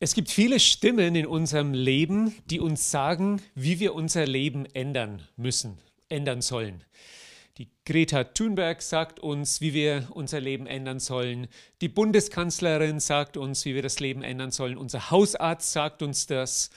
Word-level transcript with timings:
Es 0.00 0.14
gibt 0.14 0.30
viele 0.30 0.60
Stimmen 0.60 1.16
in 1.16 1.26
unserem 1.26 1.74
Leben, 1.74 2.32
die 2.46 2.60
uns 2.60 2.92
sagen, 2.92 3.42
wie 3.56 3.80
wir 3.80 3.96
unser 3.96 4.26
Leben 4.26 4.64
ändern 4.66 5.26
müssen, 5.36 5.76
ändern 6.08 6.40
sollen. 6.40 6.84
Die 7.56 7.68
Greta 7.84 8.22
Thunberg 8.22 8.80
sagt 8.80 9.18
uns, 9.18 9.60
wie 9.60 9.74
wir 9.74 10.06
unser 10.10 10.40
Leben 10.40 10.68
ändern 10.68 11.00
sollen. 11.00 11.48
Die 11.80 11.88
Bundeskanzlerin 11.88 13.00
sagt 13.00 13.36
uns, 13.36 13.64
wie 13.64 13.74
wir 13.74 13.82
das 13.82 13.98
Leben 13.98 14.22
ändern 14.22 14.52
sollen. 14.52 14.78
Unser 14.78 15.10
Hausarzt 15.10 15.72
sagt 15.72 16.00
uns 16.02 16.28
das. 16.28 16.70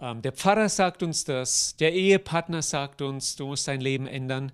Ähm, 0.00 0.22
der 0.22 0.32
Pfarrer 0.32 0.70
sagt 0.70 1.02
uns 1.02 1.24
das. 1.24 1.76
Der 1.76 1.92
Ehepartner 1.92 2.62
sagt 2.62 3.02
uns, 3.02 3.36
du 3.36 3.48
musst 3.48 3.68
dein 3.68 3.82
Leben 3.82 4.06
ändern. 4.06 4.50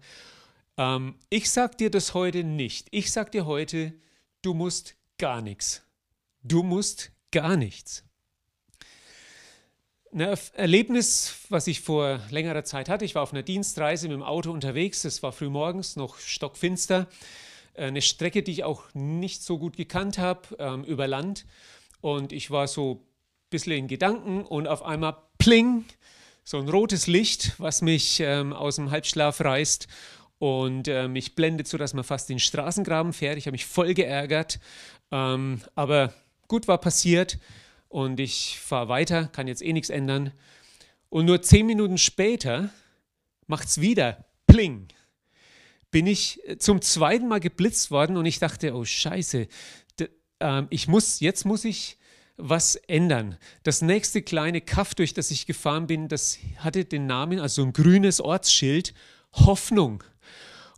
Ähm, 0.77 1.15
ich 1.31 1.49
sage 1.49 1.77
dir 1.77 1.91
das 1.93 2.15
heute 2.15 2.43
nicht. 2.43 2.89
Ich 2.91 3.13
sage 3.13 3.31
dir 3.31 3.47
heute, 3.47 3.95
du 4.43 4.55
musst 4.55 4.97
gar 5.19 5.41
nichts. 5.41 5.85
Du 6.43 6.65
musst 6.65 7.13
gar 7.31 7.57
nichts. 7.57 8.08
Ein 10.11 10.39
Erlebnis, 10.55 11.35
was 11.51 11.67
ich 11.67 11.83
vor 11.83 12.21
längerer 12.31 12.65
Zeit 12.65 12.89
hatte. 12.89 13.05
Ich 13.05 13.15
war 13.15 13.23
auf 13.23 13.33
einer 13.33 13.43
Dienstreise 13.43 14.09
mit 14.09 14.15
dem 14.15 14.23
Auto 14.23 14.51
unterwegs. 14.51 15.05
Es 15.05 15.23
war 15.23 15.33
früh 15.33 15.51
morgens, 15.51 15.97
noch 15.97 16.19
stockfinster. 16.19 17.09
Eine 17.75 18.01
Strecke, 18.01 18.43
die 18.43 18.53
ich 18.53 18.65
auch 18.65 18.85
nicht 18.95 19.43
so 19.43 19.59
gut 19.59 19.77
gekannt 19.77 20.17
habe, 20.17 20.57
ähm, 20.59 20.85
über 20.85 21.07
Land. 21.07 21.45
Und 22.01 22.33
ich 22.33 22.51
war 22.51 22.69
so 22.69 22.95
ein 22.95 23.51
bisschen 23.51 23.73
in 23.73 23.87
Gedanken 23.87 24.45
und 24.45 24.67
auf 24.67 24.83
einmal 24.83 25.17
pling, 25.37 25.85
so 26.43 26.57
ein 26.59 26.69
rotes 26.71 27.07
Licht, 27.07 27.53
was 27.59 27.83
mich 27.83 28.21
ähm, 28.21 28.55
aus 28.55 28.77
dem 28.77 28.91
Halbschlaf 28.91 29.43
reißt 29.43 29.89
und 30.39 30.89
äh, 30.89 31.07
mich 31.07 31.35
blendet, 31.35 31.69
sodass 31.69 31.93
man 31.93 32.05
fast 32.05 32.31
den 32.31 32.39
Straßengraben 32.39 33.13
fährt. 33.13 33.37
Ich 33.37 33.47
habe 33.47 33.53
mich 33.53 33.67
voll 33.67 33.93
geärgert. 33.93 34.59
Ähm, 35.13 35.61
aber 35.75 36.15
gut 36.47 36.67
war 36.67 36.79
passiert 36.79 37.39
und 37.89 38.21
ich 38.21 38.59
fahre 38.61 38.89
weiter, 38.89 39.29
kann 39.29 39.49
jetzt 39.49 39.63
eh 39.63 39.73
nichts 39.73 39.91
ändern. 39.91 40.33
Und 41.09 41.25
nur 41.25 41.43
zehn 41.43 41.67
Minuten 41.67 41.99
später 41.99 42.71
macht 43.47 43.69
es 43.69 43.81
wieder 43.81 44.27
Pling. 44.47 44.89
Bin 45.91 46.07
ich 46.07 46.47
äh, 46.47 46.59
zum 46.59 46.83
zweiten 46.83 47.29
Mal 47.29 47.41
geblitzt 47.41 47.91
worden 47.91 48.17
und 48.17 48.27
ich 48.27 48.39
dachte, 48.39 48.75
oh 48.75 48.85
Scheiße, 48.85 49.49
äh, 50.41 50.63
ich 50.71 50.89
muss, 50.89 51.21
jetzt 51.21 51.45
muss 51.45 51.65
ich 51.65 51.99
was 52.37 52.77
ändern. 52.77 53.37
Das 53.65 53.83
nächste 53.83 54.23
kleine 54.23 54.61
Kaff, 54.61 54.95
durch 54.95 55.13
das 55.13 55.31
ich 55.31 55.47
gefahren 55.47 55.87
bin, 55.87 56.09
das 56.09 56.39
hatte 56.59 56.85
den 56.85 57.07
Namen, 57.07 57.41
also 57.41 57.63
ein 57.63 57.73
grünes 57.73 58.21
Ortsschild, 58.21 58.95
Hoffnung. 59.33 60.05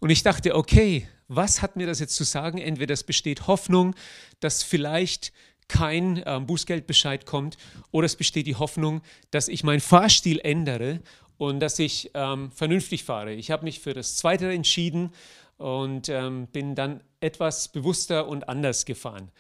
Und 0.01 0.11
ich 0.11 0.23
dachte, 0.23 0.55
okay, 0.55 1.07
was 1.29 1.63
hat 1.63 1.77
mir 1.77 1.87
das 1.87 2.01
jetzt 2.01 2.17
zu 2.17 2.25
sagen? 2.25 2.59
Entweder 2.59 2.95
es 2.95 3.05
besteht 3.05 3.47
Hoffnung, 3.47 3.95
dass 4.41 4.63
vielleicht 4.63 5.33
kein 5.71 6.23
ähm, 6.27 6.47
Bußgeldbescheid 6.47 7.27
kommt 7.27 7.57
oder 7.93 8.05
es 8.05 8.17
besteht 8.17 8.49
die 8.49 8.57
Hoffnung, 8.57 9.03
dass 9.31 9.47
ich 9.47 9.63
meinen 9.63 9.81
Fahrstil 9.81 10.41
ändere 10.41 11.01
und 11.39 11.61
dass 11.61 11.79
ich 11.79 12.11
ähm, 12.15 12.51
vernünftig 12.51 13.05
fahre. 13.05 13.33
Ich 13.33 13.53
habe 13.53 13.65
mich 13.65 13.79
für 13.79 13.95
das 13.95 14.17
Zweite 14.17 14.53
entschieden 14.53 15.13
und 15.59 16.09
ähm, 16.09 16.49
bin 16.49 16.75
dann 16.75 17.03
etwas 17.21 17.69
bewusster 17.69 18.27
und 18.27 18.49
anders 18.49 18.85
gefahren. 18.85 19.31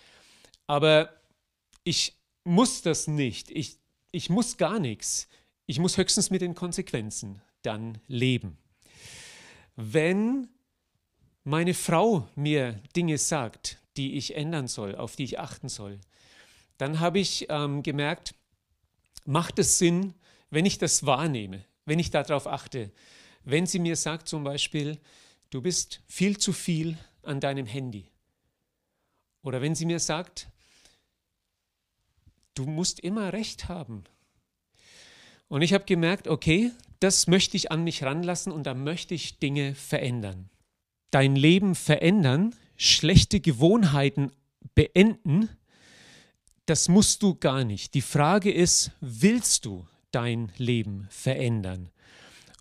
Aber 0.68 1.10
ich 1.82 2.14
muss 2.44 2.82
das 2.82 3.08
nicht. 3.08 3.50
Ich, 3.50 3.78
ich 4.12 4.30
muss 4.30 4.56
gar 4.56 4.78
nichts. 4.78 5.28
Ich 5.66 5.80
muss 5.80 5.96
höchstens 5.96 6.30
mit 6.30 6.42
den 6.42 6.54
Konsequenzen 6.54 7.42
dann 7.62 7.98
leben. 8.06 8.56
Wenn 9.74 10.48
meine 11.42 11.74
Frau 11.74 12.28
mir 12.36 12.80
Dinge 12.94 13.18
sagt, 13.18 13.78
die 13.96 14.14
ich 14.14 14.36
ändern 14.36 14.68
soll, 14.68 14.94
auf 14.94 15.16
die 15.16 15.24
ich 15.24 15.40
achten 15.40 15.68
soll, 15.68 15.98
dann 16.80 16.98
habe 16.98 17.18
ich 17.18 17.46
ähm, 17.50 17.82
gemerkt, 17.82 18.34
macht 19.26 19.58
es 19.58 19.76
Sinn, 19.76 20.14
wenn 20.48 20.64
ich 20.64 20.78
das 20.78 21.04
wahrnehme, 21.04 21.64
wenn 21.84 21.98
ich 21.98 22.10
darauf 22.10 22.46
achte. 22.46 22.90
Wenn 23.44 23.66
sie 23.66 23.78
mir 23.78 23.96
sagt 23.96 24.28
zum 24.28 24.44
Beispiel, 24.44 24.98
du 25.50 25.60
bist 25.60 26.00
viel 26.06 26.38
zu 26.38 26.54
viel 26.54 26.96
an 27.22 27.38
deinem 27.38 27.66
Handy. 27.66 28.08
Oder 29.42 29.60
wenn 29.60 29.74
sie 29.74 29.84
mir 29.84 30.00
sagt, 30.00 30.48
du 32.54 32.64
musst 32.64 33.00
immer 33.00 33.34
recht 33.34 33.68
haben. 33.68 34.04
Und 35.48 35.60
ich 35.60 35.74
habe 35.74 35.84
gemerkt, 35.84 36.28
okay, 36.28 36.70
das 36.98 37.26
möchte 37.26 37.58
ich 37.58 37.70
an 37.70 37.84
mich 37.84 38.04
ranlassen 38.04 38.52
und 38.52 38.64
da 38.64 38.72
möchte 38.72 39.14
ich 39.14 39.38
Dinge 39.38 39.74
verändern. 39.74 40.48
Dein 41.10 41.36
Leben 41.36 41.74
verändern, 41.74 42.54
schlechte 42.76 43.40
Gewohnheiten 43.40 44.32
beenden, 44.74 45.50
das 46.70 46.88
musst 46.88 47.24
du 47.24 47.34
gar 47.34 47.64
nicht. 47.64 47.94
Die 47.94 48.00
Frage 48.00 48.52
ist, 48.52 48.92
willst 49.00 49.64
du 49.64 49.88
dein 50.12 50.52
Leben 50.56 51.08
verändern? 51.10 51.90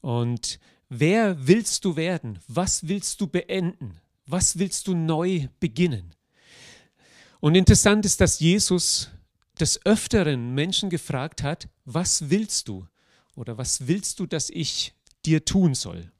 Und 0.02 0.60
wer 0.90 1.48
willst 1.48 1.86
du 1.86 1.96
werden? 1.96 2.40
Was 2.48 2.88
willst 2.88 3.22
du 3.22 3.28
beenden? 3.28 4.00
Was 4.26 4.58
willst 4.58 4.88
du 4.88 4.96
neu 4.96 5.48
beginnen? 5.60 6.16
Und 7.40 7.54
interessant 7.54 8.04
ist, 8.04 8.20
dass 8.20 8.40
Jesus 8.40 9.12
des 9.60 9.86
Öfteren 9.86 10.56
Menschen 10.56 10.90
gefragt 10.90 11.44
hat, 11.44 11.70
was 11.86 12.32
willst 12.32 12.68
du? 12.68 12.88
Oder 13.36 13.60
was 13.60 13.86
willst 13.88 14.20
du, 14.20 14.26
dass 14.26 14.50
ich 14.50 14.96
dir 15.24 15.46
tun 15.46 15.76
soll? 15.76 16.12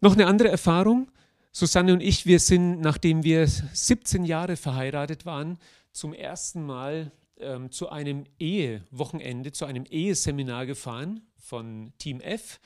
Noch 0.00 0.12
eine 0.12 0.28
andere 0.28 0.48
Erfahrung. 0.48 1.10
Susanne 1.50 1.92
und 1.92 2.00
ich, 2.00 2.24
wir 2.24 2.38
sind, 2.38 2.80
nachdem 2.80 3.24
wir 3.24 3.48
17 3.48 4.24
Jahre 4.24 4.56
verheiratet 4.56 5.26
waren, 5.26 5.58
zum 5.94 6.12
ersten 6.12 6.66
Mal 6.66 7.12
ähm, 7.38 7.70
zu 7.70 7.88
einem 7.88 8.24
Ehewochenende, 8.38 9.52
zu 9.52 9.64
einem 9.64 9.84
Eheseminar 9.86 10.66
gefahren 10.66 11.20
von 11.38 11.92
Team 11.98 12.20
F. 12.20 12.60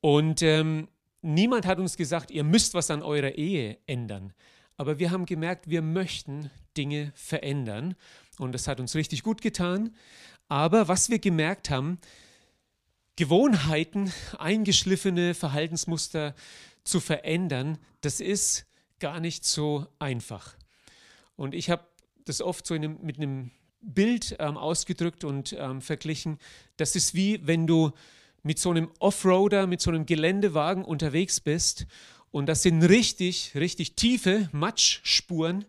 Und 0.00 0.42
ähm, 0.42 0.88
niemand 1.20 1.66
hat 1.66 1.78
uns 1.78 1.96
gesagt, 1.96 2.30
ihr 2.30 2.44
müsst 2.44 2.74
was 2.74 2.90
an 2.90 3.02
eurer 3.02 3.32
Ehe 3.32 3.78
ändern. 3.86 4.32
Aber 4.76 4.98
wir 4.98 5.10
haben 5.10 5.26
gemerkt, 5.26 5.68
wir 5.68 5.82
möchten 5.82 6.50
Dinge 6.76 7.12
verändern. 7.14 7.96
Und 8.38 8.52
das 8.52 8.68
hat 8.68 8.78
uns 8.78 8.94
richtig 8.94 9.24
gut 9.24 9.42
getan. 9.42 9.94
Aber 10.48 10.86
was 10.86 11.10
wir 11.10 11.18
gemerkt 11.18 11.70
haben, 11.70 11.98
Gewohnheiten, 13.16 14.12
eingeschliffene 14.38 15.34
Verhaltensmuster 15.34 16.36
zu 16.84 17.00
verändern, 17.00 17.78
das 18.00 18.20
ist 18.20 18.66
gar 19.00 19.18
nicht 19.18 19.44
so 19.44 19.88
einfach. 19.98 20.54
Und 21.34 21.54
ich 21.54 21.70
habe 21.70 21.87
das 22.28 22.40
oft 22.40 22.66
so 22.66 22.74
einem, 22.74 22.98
mit 23.02 23.18
einem 23.18 23.50
Bild 23.80 24.36
ähm, 24.38 24.56
ausgedrückt 24.56 25.24
und 25.24 25.54
ähm, 25.58 25.80
verglichen. 25.80 26.38
Das 26.76 26.96
ist 26.96 27.14
wie 27.14 27.46
wenn 27.46 27.66
du 27.66 27.92
mit 28.42 28.58
so 28.58 28.70
einem 28.70 28.90
Offroader, 28.98 29.66
mit 29.66 29.80
so 29.80 29.90
einem 29.90 30.06
Geländewagen 30.06 30.84
unterwegs 30.84 31.40
bist 31.40 31.86
und 32.30 32.46
das 32.46 32.62
sind 32.62 32.82
richtig, 32.82 33.52
richtig 33.54 33.94
tiefe 33.94 34.48
Matschspuren 34.52 35.64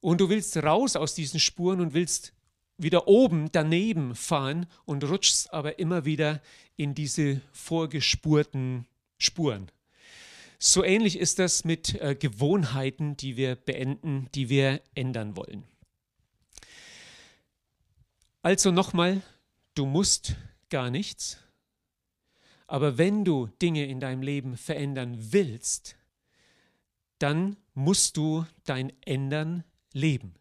und 0.00 0.20
du 0.20 0.28
willst 0.28 0.56
raus 0.56 0.96
aus 0.96 1.14
diesen 1.14 1.40
Spuren 1.40 1.80
und 1.80 1.94
willst 1.94 2.32
wieder 2.78 3.08
oben 3.08 3.50
daneben 3.52 4.14
fahren 4.14 4.66
und 4.84 5.04
rutschst 5.04 5.52
aber 5.52 5.78
immer 5.78 6.04
wieder 6.04 6.42
in 6.76 6.94
diese 6.94 7.40
vorgespurten 7.52 8.86
Spuren. 9.18 9.70
So 10.58 10.84
ähnlich 10.84 11.18
ist 11.18 11.38
das 11.38 11.64
mit 11.64 11.94
äh, 12.00 12.14
Gewohnheiten, 12.14 13.16
die 13.16 13.36
wir 13.36 13.56
beenden, 13.56 14.28
die 14.34 14.48
wir 14.48 14.80
ändern 14.94 15.36
wollen. 15.36 15.64
Also 18.42 18.70
nochmal, 18.70 19.22
du 19.74 19.86
musst 19.86 20.36
gar 20.70 20.90
nichts, 20.90 21.38
aber 22.66 22.98
wenn 22.98 23.24
du 23.24 23.46
Dinge 23.60 23.86
in 23.86 24.00
deinem 24.00 24.22
Leben 24.22 24.56
verändern 24.56 25.16
willst, 25.32 25.96
dann 27.18 27.56
musst 27.74 28.16
du 28.16 28.46
dein 28.64 28.92
Ändern 29.02 29.64
leben. 29.92 30.34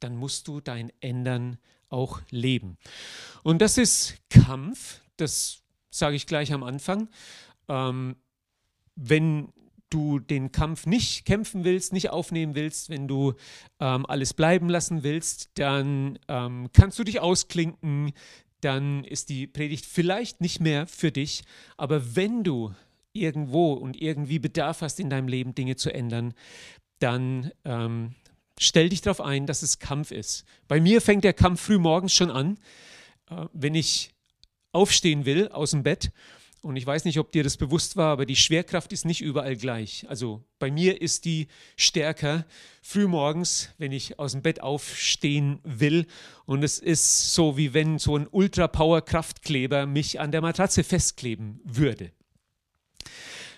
Dann 0.00 0.16
musst 0.16 0.48
du 0.48 0.60
dein 0.60 0.92
Ändern 1.00 1.58
auch 1.88 2.20
leben. 2.30 2.78
Und 3.42 3.60
das 3.60 3.78
ist 3.78 4.16
Kampf, 4.30 5.00
das 5.16 5.62
sage 5.90 6.16
ich 6.16 6.26
gleich 6.26 6.52
am 6.52 6.62
Anfang. 6.62 7.08
Ähm, 7.68 8.16
wenn 9.00 9.48
du 9.88 10.20
den 10.20 10.52
Kampf 10.52 10.86
nicht 10.86 11.24
kämpfen 11.24 11.64
willst, 11.64 11.92
nicht 11.92 12.10
aufnehmen 12.10 12.54
willst, 12.54 12.90
wenn 12.90 13.08
du 13.08 13.34
ähm, 13.80 14.06
alles 14.06 14.34
bleiben 14.34 14.68
lassen 14.68 15.02
willst, 15.02 15.50
dann 15.54 16.18
ähm, 16.28 16.68
kannst 16.72 16.98
du 16.98 17.04
dich 17.04 17.20
ausklinken, 17.20 18.12
dann 18.60 19.04
ist 19.04 19.30
die 19.30 19.46
Predigt 19.46 19.86
vielleicht 19.86 20.40
nicht 20.40 20.60
mehr 20.60 20.86
für 20.86 21.10
dich. 21.10 21.42
Aber 21.76 22.14
wenn 22.14 22.44
du 22.44 22.72
irgendwo 23.12 23.72
und 23.72 24.00
irgendwie 24.00 24.38
Bedarf 24.38 24.82
hast 24.82 25.00
in 25.00 25.10
deinem 25.10 25.28
Leben, 25.28 25.54
Dinge 25.54 25.76
zu 25.76 25.92
ändern, 25.92 26.34
dann 27.00 27.50
ähm, 27.64 28.14
stell 28.58 28.90
dich 28.90 29.00
darauf 29.00 29.20
ein, 29.20 29.46
dass 29.46 29.62
es 29.62 29.78
Kampf 29.78 30.12
ist. 30.12 30.44
Bei 30.68 30.80
mir 30.80 31.00
fängt 31.00 31.24
der 31.24 31.32
Kampf 31.32 31.62
früh 31.62 31.78
morgens 31.78 32.14
schon 32.14 32.30
an, 32.30 32.58
äh, 33.30 33.46
wenn 33.52 33.74
ich 33.74 34.10
aufstehen 34.72 35.24
will 35.24 35.48
aus 35.48 35.72
dem 35.72 35.82
Bett 35.82 36.12
und 36.62 36.76
ich 36.76 36.86
weiß 36.86 37.04
nicht, 37.06 37.18
ob 37.18 37.32
dir 37.32 37.42
das 37.42 37.56
bewusst 37.56 37.96
war, 37.96 38.12
aber 38.12 38.26
die 38.26 38.36
Schwerkraft 38.36 38.92
ist 38.92 39.06
nicht 39.06 39.22
überall 39.22 39.56
gleich. 39.56 40.04
Also 40.08 40.44
bei 40.58 40.70
mir 40.70 41.00
ist 41.00 41.24
die 41.24 41.48
stärker 41.76 42.44
frühmorgens, 42.82 43.70
wenn 43.78 43.92
ich 43.92 44.18
aus 44.18 44.32
dem 44.32 44.42
Bett 44.42 44.60
aufstehen 44.60 45.60
will. 45.64 46.06
Und 46.44 46.62
es 46.62 46.78
ist 46.78 47.32
so, 47.34 47.56
wie 47.56 47.72
wenn 47.72 47.98
so 47.98 48.16
ein 48.16 48.28
Ultra-Power-Kraftkleber 48.30 49.86
mich 49.86 50.20
an 50.20 50.32
der 50.32 50.42
Matratze 50.42 50.84
festkleben 50.84 51.60
würde. 51.64 52.12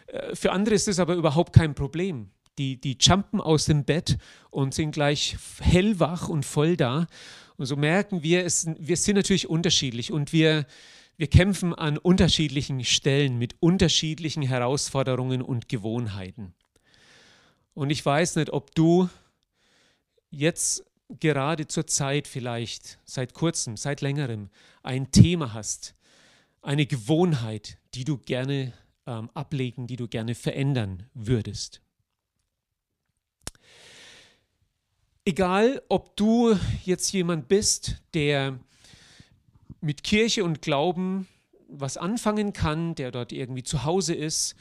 Äh, 0.07 0.37
für 0.37 0.53
andere 0.53 0.77
ist 0.77 0.87
es 0.87 1.01
aber 1.01 1.15
überhaupt 1.15 1.53
kein 1.53 1.75
Problem. 1.75 2.31
Die, 2.59 2.81
die 2.81 2.99
jumpen 3.01 3.41
aus 3.41 3.65
dem 3.65 3.85
Bett 3.85 4.19
und 4.51 4.75
sind 4.75 4.93
gleich 4.93 5.37
hellwach 5.61 6.29
und 6.29 6.45
voll 6.45 6.77
da. 6.77 7.09
Und 7.57 7.67
so 7.67 7.77
merken 7.77 8.23
wir, 8.23 8.45
es, 8.45 8.67
wir 8.79 8.97
sind 8.97 9.17
natürlich 9.17 9.49
unterschiedlich 9.49 10.13
und 10.13 10.33
wir 10.33 10.67
wir 11.23 11.31
kämpfen 11.31 11.73
an 11.73 11.99
unterschiedlichen 11.99 12.83
Stellen 12.83 13.39
mit 13.39 13.55
unterschiedlichen 13.61 14.43
Herausforderungen 14.43 15.41
und 15.41 15.69
Gewohnheiten. 15.69 16.53
Und 17.75 17.91
ich 17.91 18.05
weiß 18.05 18.35
nicht, 18.35 18.53
ob 18.53 18.75
du 18.75 19.09
jetzt 20.31 20.85
gerade 21.21 21.69
zur 21.69 21.87
Zeit 21.87 22.27
vielleicht, 22.27 22.99
seit 23.05 23.35
kurzem, 23.35 23.77
seit 23.77 24.01
längerem, 24.01 24.51
ein 24.83 25.13
Thema 25.13 25.55
hast, 25.55 25.95
eine 26.61 26.87
Gewohnheit, 26.87 27.79
die 27.95 28.03
du 28.03 28.19
gerne 28.19 28.73
ähm, 29.07 29.31
ablegen, 29.33 29.87
die 29.87 29.95
du 29.95 30.09
gerne 30.09 30.35
verändern 30.35 31.09
würdest. 31.15 31.83
Egal, 35.25 35.83
ob 35.89 36.17
du 36.17 36.59
jetzt 36.85 37.13
jemand 37.13 37.47
bist, 37.47 38.03
der 38.13 38.59
mit 39.81 40.03
Kirche 40.03 40.45
und 40.45 40.63
Glauben 40.63 41.29
was 41.69 41.97
anfangen 41.97 42.53
kann, 42.53 42.95
der 42.95 43.11
dort 43.11 43.33
irgendwie 43.33 43.63
zu 43.63 43.85
Hause 43.85 44.15
ist, 44.15 44.55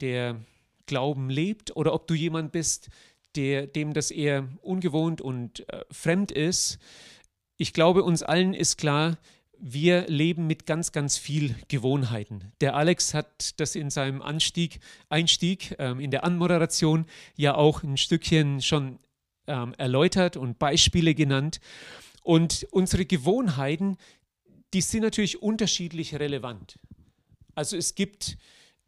der 0.00 0.40
Glauben 0.86 1.28
lebt, 1.30 1.76
oder 1.76 1.92
ob 1.92 2.06
du 2.06 2.14
jemand 2.14 2.52
bist, 2.52 2.88
der, 3.34 3.66
dem 3.66 3.92
das 3.92 4.10
eher 4.10 4.48
ungewohnt 4.62 5.20
und 5.20 5.68
äh, 5.68 5.84
fremd 5.90 6.32
ist. 6.32 6.78
Ich 7.58 7.72
glaube, 7.72 8.02
uns 8.02 8.22
allen 8.22 8.54
ist 8.54 8.78
klar, 8.78 9.18
wir 9.58 10.06
leben 10.08 10.46
mit 10.46 10.66
ganz, 10.66 10.92
ganz 10.92 11.16
viel 11.16 11.54
Gewohnheiten. 11.68 12.52
Der 12.60 12.76
Alex 12.76 13.14
hat 13.14 13.58
das 13.58 13.74
in 13.74 13.90
seinem 13.90 14.20
Anstieg, 14.20 14.80
Einstieg 15.08 15.74
ähm, 15.78 15.98
in 16.00 16.10
der 16.10 16.24
Anmoderation 16.24 17.06
ja 17.36 17.54
auch 17.54 17.82
ein 17.82 17.96
Stückchen 17.96 18.60
schon 18.60 18.98
ähm, 19.46 19.74
erläutert 19.78 20.36
und 20.36 20.58
Beispiele 20.58 21.14
genannt. 21.14 21.60
Und 22.22 22.66
unsere 22.70 23.06
Gewohnheiten, 23.06 23.96
die 24.74 24.80
sind 24.80 25.02
natürlich 25.02 25.42
unterschiedlich 25.42 26.14
relevant. 26.14 26.78
Also 27.54 27.76
es 27.76 27.94
gibt 27.94 28.36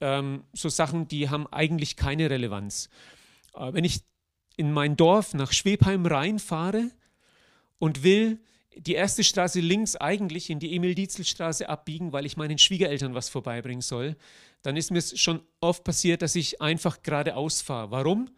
ähm, 0.00 0.44
so 0.52 0.68
Sachen, 0.68 1.08
die 1.08 1.30
haben 1.30 1.46
eigentlich 1.48 1.96
keine 1.96 2.30
Relevanz. 2.30 2.88
Äh, 3.54 3.72
wenn 3.72 3.84
ich 3.84 4.00
in 4.56 4.72
mein 4.72 4.96
Dorf 4.96 5.34
nach 5.34 5.52
Schwebheim 5.52 6.04
reinfahre 6.04 6.90
und 7.78 8.02
will 8.02 8.40
die 8.76 8.94
erste 8.94 9.24
Straße 9.24 9.60
links 9.60 9.96
eigentlich 9.96 10.50
in 10.50 10.60
die 10.60 10.74
Emil-Dietzel-Straße 10.76 11.68
abbiegen, 11.68 12.12
weil 12.12 12.26
ich 12.26 12.36
meinen 12.36 12.58
Schwiegereltern 12.58 13.14
was 13.14 13.28
vorbeibringen 13.28 13.80
soll, 13.80 14.16
dann 14.62 14.76
ist 14.76 14.90
mir 14.90 15.02
schon 15.02 15.40
oft 15.60 15.84
passiert, 15.84 16.22
dass 16.22 16.34
ich 16.34 16.60
einfach 16.60 17.02
geradeaus 17.02 17.60
fahre. 17.60 17.90
Warum? 17.90 18.30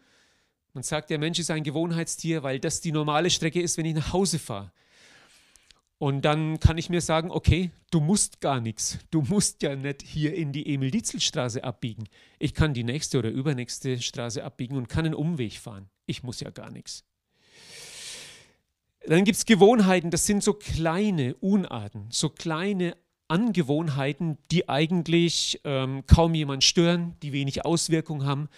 Man 0.73 0.83
sagt, 0.83 1.09
der 1.09 1.19
Mensch 1.19 1.37
ist 1.39 1.51
ein 1.51 1.63
Gewohnheitstier, 1.63 2.43
weil 2.43 2.59
das 2.59 2.81
die 2.81 2.91
normale 2.91 3.29
Strecke 3.29 3.61
ist, 3.61 3.77
wenn 3.77 3.85
ich 3.85 3.95
nach 3.95 4.13
Hause 4.13 4.39
fahre. 4.39 4.71
Und 6.01 6.25
dann 6.25 6.59
kann 6.59 6.79
ich 6.79 6.89
mir 6.89 6.99
sagen, 6.99 7.29
okay, 7.29 7.69
du 7.91 7.99
musst 7.99 8.41
gar 8.41 8.59
nichts. 8.59 8.97
Du 9.11 9.21
musst 9.21 9.61
ja 9.61 9.75
nicht 9.75 10.01
hier 10.01 10.33
in 10.33 10.51
die 10.51 10.73
Emil-Dietzel-Straße 10.73 11.63
abbiegen. 11.63 12.05
Ich 12.39 12.55
kann 12.55 12.73
die 12.73 12.83
nächste 12.83 13.19
oder 13.19 13.29
übernächste 13.29 14.01
Straße 14.01 14.43
abbiegen 14.43 14.77
und 14.77 14.89
kann 14.89 15.05
einen 15.05 15.13
Umweg 15.13 15.59
fahren. 15.59 15.91
Ich 16.07 16.23
muss 16.23 16.39
ja 16.39 16.49
gar 16.49 16.71
nichts. 16.71 17.03
Dann 19.05 19.25
gibt 19.25 19.37
es 19.37 19.45
Gewohnheiten, 19.45 20.09
das 20.09 20.25
sind 20.25 20.43
so 20.43 20.53
kleine 20.53 21.35
Unarten, 21.35 22.07
so 22.09 22.29
kleine 22.29 22.97
Angewohnheiten, 23.27 24.39
die 24.49 24.67
eigentlich 24.69 25.61
ähm, 25.65 26.03
kaum 26.07 26.33
jemand 26.33 26.63
stören, 26.63 27.15
die 27.21 27.31
wenig 27.31 27.63
Auswirkung 27.63 28.25
haben. 28.25 28.49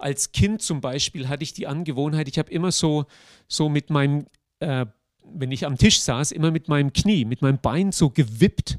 Als 0.00 0.32
Kind 0.32 0.62
zum 0.62 0.80
Beispiel 0.80 1.28
hatte 1.28 1.44
ich 1.44 1.52
die 1.52 1.68
Angewohnheit, 1.68 2.26
ich 2.26 2.40
habe 2.40 2.50
immer 2.50 2.72
so, 2.72 3.06
so 3.46 3.68
mit 3.68 3.88
meinem 3.88 4.26
äh, 4.58 4.86
wenn 5.32 5.52
ich 5.52 5.66
am 5.66 5.76
Tisch 5.76 6.00
saß, 6.00 6.32
immer 6.32 6.50
mit 6.50 6.68
meinem 6.68 6.92
Knie, 6.92 7.24
mit 7.24 7.42
meinem 7.42 7.58
Bein 7.58 7.92
so 7.92 8.10
gewippt. 8.10 8.78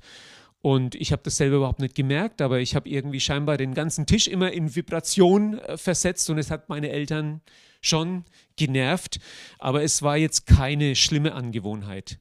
Und 0.62 0.96
ich 0.96 1.12
habe 1.12 1.22
das 1.24 1.38
selber 1.38 1.58
überhaupt 1.58 1.80
nicht 1.80 1.96
gemerkt, 1.96 2.42
aber 2.42 2.60
ich 2.60 2.76
habe 2.76 2.90
irgendwie 2.90 3.22
scheinbar 3.22 3.58
den 3.58 3.74
ganzen 3.74 4.06
Tisch 4.06 4.28
immer 4.28 4.52
in 4.52 4.76
Vibration 4.76 5.58
äh, 5.60 5.78
versetzt 5.78 6.30
und 6.30 6.38
es 6.38 6.52
hat 6.52 6.68
meine 6.68 6.90
Eltern 6.90 7.42
schon 7.82 8.26
genervt. 8.58 9.20
Aber 9.58 9.84
es 9.84 10.02
war 10.02 10.18
jetzt 10.18 10.46
keine 10.46 10.96
schlimme 10.96 11.34
Angewohnheit. 11.34 12.20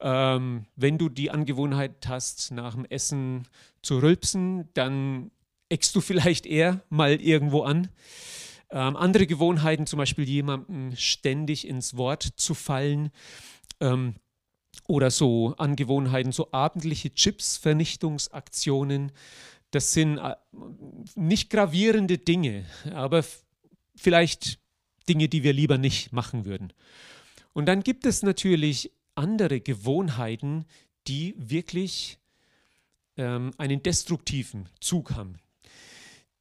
Ähm, 0.00 0.66
wenn 0.74 0.98
du 0.98 1.08
die 1.08 1.30
Angewohnheit 1.30 2.08
hast, 2.08 2.50
nach 2.50 2.74
dem 2.74 2.84
Essen 2.86 3.46
zu 3.82 3.98
rülpsen, 3.98 4.68
dann 4.74 5.30
eckst 5.68 5.94
du 5.94 6.00
vielleicht 6.00 6.46
eher 6.46 6.82
mal 6.88 7.20
irgendwo 7.20 7.62
an. 7.62 7.88
Ähm, 8.70 8.96
andere 8.96 9.26
Gewohnheiten, 9.26 9.86
zum 9.86 9.98
Beispiel 9.98 10.28
jemandem 10.28 10.96
ständig 10.96 11.68
ins 11.68 11.96
Wort 11.96 12.22
zu 12.22 12.54
fallen, 12.54 13.10
ähm, 13.80 14.14
oder 14.86 15.10
so 15.10 15.54
Angewohnheiten, 15.56 16.32
so 16.32 16.52
abendliche 16.52 17.12
Chips-Vernichtungsaktionen. 17.12 19.12
Das 19.70 19.92
sind 19.92 20.18
äh, 20.18 20.36
nicht 21.14 21.50
gravierende 21.50 22.18
Dinge, 22.18 22.64
aber 22.92 23.24
vielleicht 23.96 24.58
Dinge, 25.08 25.28
die 25.28 25.42
wir 25.42 25.52
lieber 25.52 25.78
nicht 25.78 26.12
machen 26.12 26.44
würden. 26.44 26.72
Und 27.52 27.66
dann 27.66 27.82
gibt 27.82 28.06
es 28.06 28.22
natürlich 28.22 28.92
andere 29.14 29.60
Gewohnheiten, 29.60 30.66
die 31.08 31.34
wirklich 31.38 32.18
ähm, 33.16 33.52
einen 33.56 33.82
destruktiven 33.82 34.68
Zug 34.80 35.12
haben. 35.12 35.38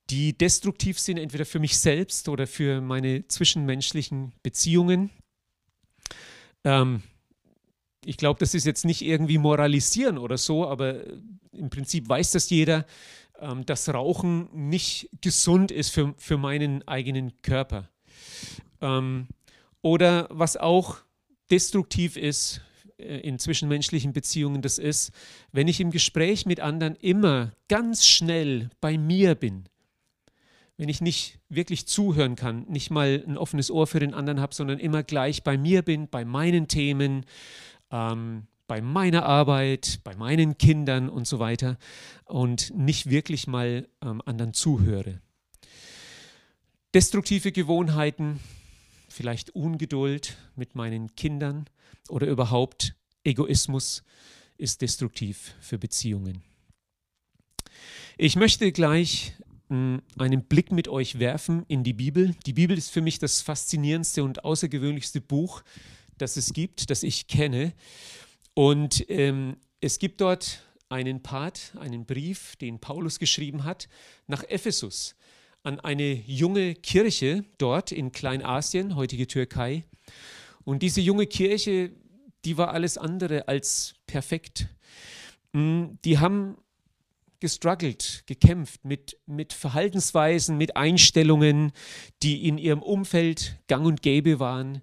Die 0.10 0.38
destruktiv 0.38 1.00
sind 1.00 1.18
entweder 1.18 1.46
für 1.46 1.60
mich 1.60 1.78
selbst 1.78 2.30
oder 2.30 2.46
für 2.46 2.82
meine 2.82 3.28
zwischenmenschlichen 3.28 4.34
Beziehungen. 4.44 5.10
Ähm, 6.64 7.02
ich 8.06 8.18
glaube, 8.18 8.40
das 8.40 8.54
ist 8.54 8.66
jetzt 8.66 8.86
nicht 8.86 9.02
irgendwie 9.02 9.38
moralisieren 9.38 10.18
oder 10.18 10.38
so, 10.38 10.68
aber 10.68 11.02
im 11.52 11.70
Prinzip 11.70 12.08
weiß 12.08 12.32
das 12.32 12.50
jeder, 12.50 12.86
ähm, 13.40 13.66
dass 13.66 13.94
Rauchen 13.94 14.50
nicht 14.54 15.10
gesund 15.22 15.72
ist 15.72 15.90
für, 15.90 16.14
für 16.18 16.38
meinen 16.38 16.88
eigenen 16.88 17.42
Körper. 17.42 17.90
Ähm, 18.82 19.28
oder 19.82 20.28
was 20.32 20.58
auch 20.58 20.98
destruktiv 21.50 22.18
ist 22.18 22.62
äh, 22.98 23.20
in 23.20 23.40
zwischenmenschlichen 23.40 24.14
Beziehungen, 24.14 24.62
das 24.62 24.78
ist, 24.78 25.12
wenn 25.52 25.68
ich 25.68 25.80
im 25.80 25.92
Gespräch 25.92 26.46
mit 26.46 26.60
anderen 26.60 26.96
immer 26.96 27.52
ganz 27.68 28.08
schnell 28.08 28.70
bei 28.82 28.98
mir 28.98 29.36
bin, 29.36 29.66
wenn 30.78 30.90
ich 30.90 31.02
nicht 31.02 31.40
wirklich 31.48 31.88
zuhören 31.88 32.36
kann, 32.36 32.66
nicht 32.68 32.92
mal 32.92 33.24
ein 33.26 33.38
offenes 33.38 33.72
Ohr 33.72 33.88
für 33.88 34.00
den 34.00 34.14
anderen 34.14 34.42
habe, 34.42 34.54
sondern 34.54 34.80
immer 34.80 35.04
gleich 35.04 35.44
bei 35.44 35.58
mir 35.58 35.82
bin, 35.82 36.10
bei 36.10 36.26
meinen 36.26 36.68
Themen, 36.68 37.26
ähm, 37.96 38.48
bei 38.68 38.82
meiner 38.82 39.26
Arbeit, 39.26 40.00
bei 40.04 40.16
meinen 40.16 40.58
Kindern 40.58 41.10
und 41.10 41.28
so 41.28 41.40
weiter 41.40 41.78
und 42.26 42.76
nicht 42.76 43.10
wirklich 43.10 43.48
mal 43.48 43.88
ähm, 44.02 44.22
anderen 44.26 44.54
zuhöre. 44.54 45.22
Destruktive 46.94 47.52
Gewohnheiten, 47.52 48.40
vielleicht 49.08 49.52
Ungeduld 49.52 50.38
mit 50.56 50.76
meinen 50.76 51.16
Kindern 51.16 51.66
oder 52.10 52.28
überhaupt 52.28 52.96
Egoismus 53.24 54.04
ist 54.58 54.82
destruktiv 54.82 55.56
für 55.60 55.78
Beziehungen. 55.78 56.42
Ich 58.18 58.36
möchte 58.36 58.72
gleich 58.72 59.34
hm, 59.68 60.02
einen 60.18 60.46
Blick 60.46 60.72
mit 60.72 60.88
euch 60.88 61.20
werfen 61.20 61.66
in 61.68 61.84
die 61.84 61.94
Bibel. 61.94 62.34
Die 62.46 62.54
Bibel 62.54 62.78
ist 62.78 62.90
für 62.90 63.02
mich 63.02 63.20
das 63.20 63.42
faszinierendste 63.42 64.24
und 64.24 64.46
außergewöhnlichste 64.46 65.22
Buch, 65.22 65.64
das 66.18 66.38
es 66.38 66.54
gibt, 66.54 66.90
das 66.90 67.04
ich 67.04 67.28
kenne. 67.28 67.74
Und 68.54 69.10
ähm, 69.10 69.58
es 69.82 70.00
gibt 70.00 70.22
dort 70.22 70.62
einen 70.90 71.22
Part, 71.22 71.74
einen 71.80 72.06
Brief, 72.06 72.56
den 72.58 72.80
Paulus 72.80 73.20
geschrieben 73.20 73.64
hat, 73.64 73.88
nach 74.28 74.44
Ephesus 74.44 75.16
an 75.66 75.80
eine 75.80 76.14
junge 76.14 76.76
Kirche 76.76 77.44
dort 77.58 77.92
in 77.92 78.12
Kleinasien, 78.12 78.96
heutige 78.96 79.28
Türkei. 79.28 79.84
Und 80.64 80.84
diese 80.84 81.02
junge 81.02 81.26
Kirche, 81.26 81.92
die 82.46 82.58
war 82.58 82.72
alles 82.72 82.98
andere 82.98 83.48
als 83.48 83.96
perfekt. 84.06 84.68
hm, 85.54 85.98
die 86.06 86.20
haben 86.20 86.58
gestruggelt, 87.40 88.24
gekämpft 88.28 88.86
mit, 88.86 89.18
mit 89.26 89.54
Verhaltensweisen, 89.54 90.58
mit 90.58 90.78
Einstellungen, 90.78 91.72
die 92.24 92.48
in 92.48 92.58
ihrem 92.58 92.82
Umfeld 92.82 93.60
gang 93.68 93.86
und 93.86 94.02
gäbe 94.02 94.40
waren. 94.40 94.82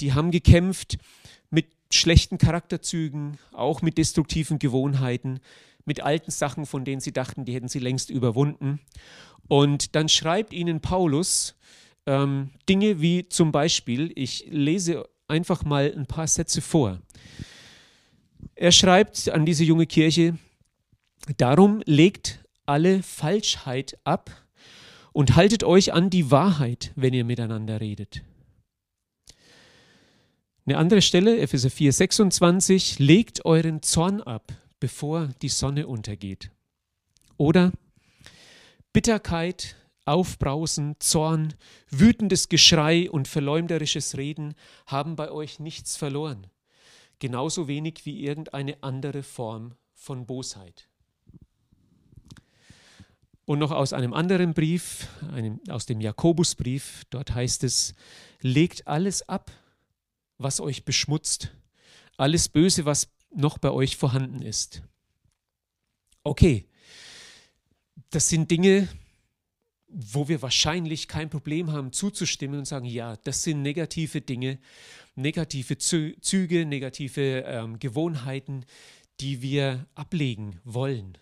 Die 0.00 0.12
haben 0.12 0.30
gekämpft 0.30 0.98
mit 1.50 1.66
schlechten 1.90 2.38
Charakterzügen, 2.38 3.38
auch 3.52 3.82
mit 3.82 3.98
destruktiven 3.98 4.58
Gewohnheiten, 4.58 5.40
mit 5.84 6.02
alten 6.02 6.30
Sachen, 6.30 6.66
von 6.66 6.84
denen 6.84 7.00
sie 7.00 7.12
dachten, 7.12 7.44
die 7.44 7.54
hätten 7.54 7.68
sie 7.68 7.78
längst 7.78 8.10
überwunden. 8.10 8.80
Und 9.48 9.94
dann 9.94 10.08
schreibt 10.08 10.52
ihnen 10.52 10.80
Paulus 10.80 11.54
ähm, 12.06 12.50
Dinge 12.68 13.00
wie 13.00 13.28
zum 13.28 13.52
Beispiel, 13.52 14.12
ich 14.14 14.46
lese 14.48 15.08
einfach 15.28 15.64
mal 15.64 15.92
ein 15.96 16.06
paar 16.06 16.26
Sätze 16.26 16.60
vor. 16.60 17.00
Er 18.54 18.72
schreibt 18.72 19.28
an 19.28 19.46
diese 19.46 19.64
junge 19.64 19.86
Kirche, 19.86 20.38
darum 21.36 21.82
legt 21.86 22.44
alle 22.66 23.02
Falschheit 23.02 23.98
ab 24.04 24.30
und 25.12 25.36
haltet 25.36 25.64
euch 25.64 25.92
an 25.92 26.10
die 26.10 26.30
Wahrheit, 26.30 26.92
wenn 26.96 27.14
ihr 27.14 27.24
miteinander 27.24 27.80
redet. 27.80 28.22
Eine 30.66 30.78
andere 30.78 31.02
Stelle, 31.02 31.38
Epheser 31.40 31.68
4, 31.68 31.92
26, 31.92 32.98
legt 32.98 33.44
euren 33.44 33.82
Zorn 33.82 34.22
ab, 34.22 34.50
bevor 34.80 35.28
die 35.42 35.50
Sonne 35.50 35.86
untergeht. 35.86 36.50
Oder 37.36 37.70
Bitterkeit, 38.94 39.76
Aufbrausen, 40.06 40.96
Zorn, 41.00 41.52
wütendes 41.90 42.48
Geschrei 42.48 43.10
und 43.10 43.28
verleumderisches 43.28 44.16
Reden 44.16 44.54
haben 44.86 45.16
bei 45.16 45.30
euch 45.30 45.58
nichts 45.60 45.98
verloren, 45.98 46.46
genauso 47.18 47.68
wenig 47.68 48.06
wie 48.06 48.24
irgendeine 48.24 48.82
andere 48.82 49.22
Form 49.22 49.74
von 49.92 50.24
Bosheit. 50.24 50.88
Und 53.44 53.58
noch 53.58 53.70
aus 53.70 53.92
einem 53.92 54.14
anderen 54.14 54.54
Brief, 54.54 55.08
einem, 55.30 55.60
aus 55.68 55.84
dem 55.84 56.00
Jakobusbrief, 56.00 57.02
dort 57.10 57.34
heißt 57.34 57.64
es, 57.64 57.94
legt 58.40 58.86
alles 58.88 59.28
ab, 59.28 59.50
was 60.38 60.60
euch 60.60 60.84
beschmutzt, 60.84 61.50
alles 62.16 62.48
Böse, 62.48 62.84
was 62.84 63.08
noch 63.34 63.58
bei 63.58 63.70
euch 63.70 63.96
vorhanden 63.96 64.42
ist. 64.42 64.82
Okay, 66.22 66.66
das 68.10 68.28
sind 68.28 68.50
Dinge, 68.50 68.88
wo 69.88 70.28
wir 70.28 70.42
wahrscheinlich 70.42 71.08
kein 71.08 71.30
Problem 71.30 71.70
haben 71.72 71.92
zuzustimmen 71.92 72.60
und 72.60 72.64
sagen, 72.64 72.86
ja, 72.86 73.16
das 73.16 73.42
sind 73.42 73.62
negative 73.62 74.20
Dinge, 74.20 74.58
negative 75.14 75.78
Züge, 75.78 76.66
negative 76.66 77.44
ähm, 77.46 77.78
Gewohnheiten, 77.78 78.64
die 79.20 79.42
wir 79.42 79.86
ablegen 79.94 80.60
wollen, 80.64 81.16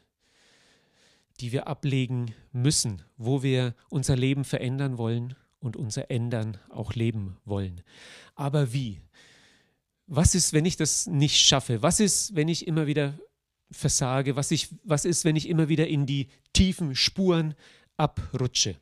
die 1.40 1.52
wir 1.52 1.66
ablegen 1.66 2.35
müssen, 2.52 3.02
wo 3.16 3.42
wir 3.42 3.75
unser 3.90 4.16
Leben 4.16 4.45
verändern 4.45 4.97
wollen 4.97 5.37
und 5.62 5.76
unser 5.76 6.11
Ändern 6.11 6.59
auch 6.69 6.95
leben 6.95 7.37
wollen. 7.45 7.83
Aber 8.35 8.73
wie? 8.73 9.00
Was 10.07 10.35
ist, 10.35 10.52
wenn 10.52 10.66
ich 10.66 10.76
das 10.76 11.07
nicht 11.07 11.38
schaffe? 11.38 11.83
Was 11.83 12.00
ist, 12.00 12.35
wenn 12.35 12.49
ich 12.49 12.66
immer 12.66 12.87
wieder 12.87 13.19
versage? 13.71 14.37
Was, 14.37 14.50
ich, 14.50 14.69
was 14.85 15.04
ist, 15.04 15.25
wenn 15.25 15.37
ich 15.37 15.49
immer 15.49 15.69
wieder 15.69 15.87
in 15.87 16.04
die 16.04 16.28
tiefen 16.52 16.95
Spuren 16.95 17.54
abrutsche? 17.97 18.76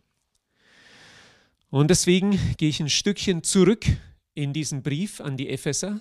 Und 1.68 1.88
deswegen 1.88 2.38
gehe 2.56 2.70
ich 2.70 2.80
ein 2.80 2.88
Stückchen 2.88 3.44
zurück 3.44 3.84
in 4.34 4.52
diesen 4.52 4.82
Brief 4.82 5.20
an 5.20 5.36
die 5.36 5.50
Epheser 5.50 6.00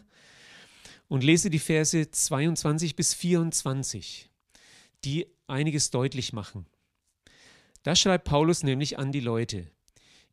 und 1.07 1.23
lese 1.23 1.49
die 1.49 1.59
Verse 1.59 2.09
22 2.09 2.95
bis 2.95 3.13
24, 3.13 4.29
die 5.03 5.27
einiges 5.45 5.91
deutlich 5.91 6.33
machen. 6.33 6.65
Da 7.83 7.95
schreibt 7.95 8.25
Paulus 8.25 8.63
nämlich 8.63 8.97
an 8.97 9.11
die 9.11 9.19
Leute, 9.19 9.69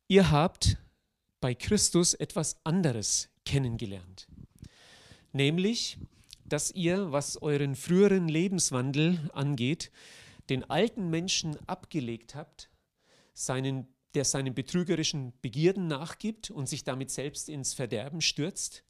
ihr 0.09 0.31
habt 0.31 0.79
bei 1.41 1.55
Christus 1.55 2.15
etwas 2.15 2.57
anderes 2.65 3.29
kennengelernt, 3.45 4.29
nämlich, 5.33 5.99
dass 6.45 6.71
ihr, 6.71 7.13
was 7.13 7.41
euren 7.43 7.75
früheren 7.75 8.29
Lebenswandel 8.29 9.31
angeht, 9.33 9.91
den 10.49 10.69
alten 10.71 11.11
Menschen 11.11 11.57
abgelegt 11.69 12.35
habt, 12.35 12.71
seinen, 13.35 13.89
der 14.15 14.25
seinen 14.25 14.55
betrügerischen 14.55 15.33
Begierden 15.43 15.89
nachgibt 15.89 16.51
und 16.51 16.69
sich 16.69 16.85
damit 16.85 17.11
selbst 17.11 17.49
ins 17.49 17.75
Verderben 17.75 18.21
stürzt, 18.21 18.85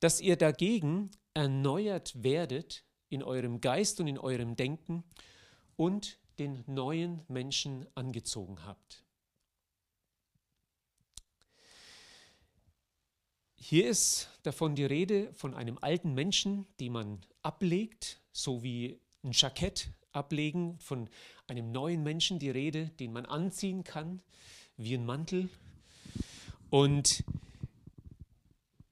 dass 0.00 0.20
ihr 0.20 0.36
dagegen 0.36 1.10
erneuert 1.34 2.22
werdet 2.22 2.84
in 3.08 3.22
eurem 3.22 3.60
Geist 3.60 4.00
und 4.00 4.08
in 4.08 4.18
eurem 4.18 4.56
Denken 4.56 5.04
und 5.76 6.18
den 6.38 6.64
neuen 6.66 7.22
Menschen 7.28 7.86
angezogen 7.94 8.64
habt. 8.66 9.05
Hier 13.58 13.88
ist 13.88 14.28
davon 14.42 14.74
die 14.74 14.84
Rede 14.84 15.32
von 15.34 15.54
einem 15.54 15.78
alten 15.80 16.14
Menschen, 16.14 16.66
den 16.78 16.92
man 16.92 17.20
ablegt, 17.42 18.20
so 18.30 18.62
wie 18.62 19.00
ein 19.24 19.32
Jackett 19.32 19.88
ablegen, 20.12 20.78
von 20.78 21.08
einem 21.48 21.72
neuen 21.72 22.02
Menschen 22.02 22.38
die 22.38 22.50
Rede, 22.50 22.90
den 23.00 23.12
man 23.12 23.24
anziehen 23.26 23.82
kann, 23.82 24.20
wie 24.76 24.94
ein 24.94 25.06
Mantel. 25.06 25.48
Und 26.70 27.24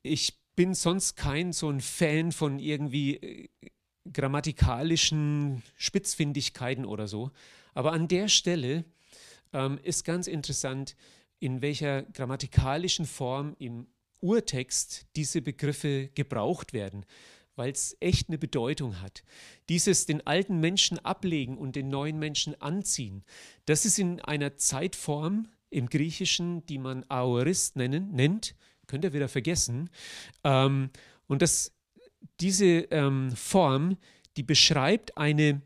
ich 0.02 0.34
bin 0.56 0.74
sonst 0.74 1.16
kein 1.16 1.52
so 1.52 1.68
ein 1.68 1.80
Fan 1.80 2.32
von 2.32 2.58
irgendwie 2.58 3.16
äh, 3.16 3.48
grammatikalischen 4.12 5.62
Spitzfindigkeiten 5.76 6.84
oder 6.84 7.06
so. 7.06 7.30
Aber 7.74 7.92
an 7.92 8.08
der 8.08 8.28
Stelle 8.28 8.84
ähm, 9.52 9.78
ist 9.82 10.04
ganz 10.04 10.26
interessant, 10.26 10.96
in 11.38 11.60
welcher 11.62 12.02
grammatikalischen 12.02 13.06
Form 13.06 13.56
im 13.58 13.86
Urtext 14.24 15.06
diese 15.16 15.42
Begriffe 15.42 16.08
gebraucht 16.14 16.72
werden, 16.72 17.04
weil 17.56 17.70
es 17.70 17.96
echt 18.00 18.28
eine 18.28 18.38
Bedeutung 18.38 19.02
hat. 19.02 19.22
Dieses 19.68 20.06
den 20.06 20.26
alten 20.26 20.58
Menschen 20.60 20.98
ablegen 20.98 21.58
und 21.58 21.76
den 21.76 21.88
neuen 21.88 22.18
Menschen 22.18 22.60
anziehen, 22.60 23.22
das 23.66 23.84
ist 23.84 23.98
in 23.98 24.20
einer 24.20 24.56
Zeitform 24.56 25.48
im 25.68 25.88
Griechischen, 25.88 26.64
die 26.66 26.78
man 26.78 27.04
Aorist 27.08 27.76
nennen, 27.76 28.12
nennt, 28.12 28.54
könnt 28.86 29.04
ihr 29.04 29.12
wieder 29.12 29.28
vergessen. 29.28 29.90
Ähm, 30.42 30.90
und 31.26 31.42
das, 31.42 31.72
diese 32.40 32.64
ähm, 32.64 33.30
Form, 33.36 33.98
die 34.36 34.42
beschreibt 34.42 35.16
eine 35.18 35.60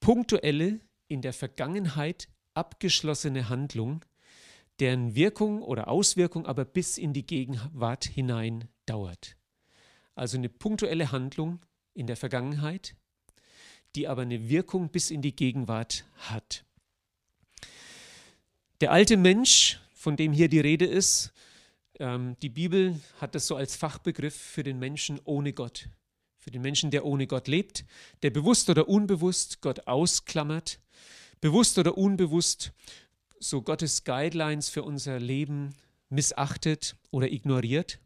punktuelle, 0.00 0.80
in 1.08 1.22
der 1.22 1.32
Vergangenheit 1.32 2.28
abgeschlossene 2.54 3.48
Handlung, 3.48 4.04
deren 4.80 5.14
Wirkung 5.14 5.62
oder 5.62 5.88
Auswirkung 5.88 6.46
aber 6.46 6.64
bis 6.64 6.98
in 6.98 7.12
die 7.12 7.26
Gegenwart 7.26 8.04
hinein 8.04 8.68
dauert. 8.86 9.36
Also 10.14 10.36
eine 10.36 10.48
punktuelle 10.48 11.12
Handlung 11.12 11.60
in 11.94 12.06
der 12.06 12.16
Vergangenheit, 12.16 12.96
die 13.94 14.08
aber 14.08 14.22
eine 14.22 14.48
Wirkung 14.48 14.90
bis 14.90 15.10
in 15.10 15.22
die 15.22 15.34
Gegenwart 15.34 16.04
hat. 16.16 16.64
Der 18.80 18.90
alte 18.90 19.16
Mensch, 19.16 19.80
von 19.94 20.16
dem 20.16 20.32
hier 20.32 20.48
die 20.48 20.60
Rede 20.60 20.84
ist, 20.84 21.32
ähm, 22.00 22.36
die 22.42 22.48
Bibel 22.48 23.00
hat 23.20 23.34
das 23.34 23.46
so 23.46 23.56
als 23.56 23.76
Fachbegriff 23.76 24.34
für 24.34 24.64
den 24.64 24.78
Menschen 24.78 25.20
ohne 25.24 25.52
Gott, 25.52 25.88
für 26.38 26.50
den 26.50 26.62
Menschen, 26.62 26.90
der 26.90 27.04
ohne 27.04 27.26
Gott 27.26 27.46
lebt, 27.46 27.84
der 28.22 28.30
bewusst 28.30 28.68
oder 28.68 28.88
unbewusst 28.88 29.60
Gott 29.60 29.86
ausklammert, 29.86 30.80
bewusst 31.40 31.78
oder 31.78 31.96
unbewusst 31.96 32.72
so 33.44 33.60
Gottes 33.60 34.04
Guidelines 34.04 34.70
für 34.70 34.82
unser 34.82 35.20
Leben 35.20 35.74
missachtet 36.08 36.96
oder 37.10 37.30
ignoriert. 37.30 37.98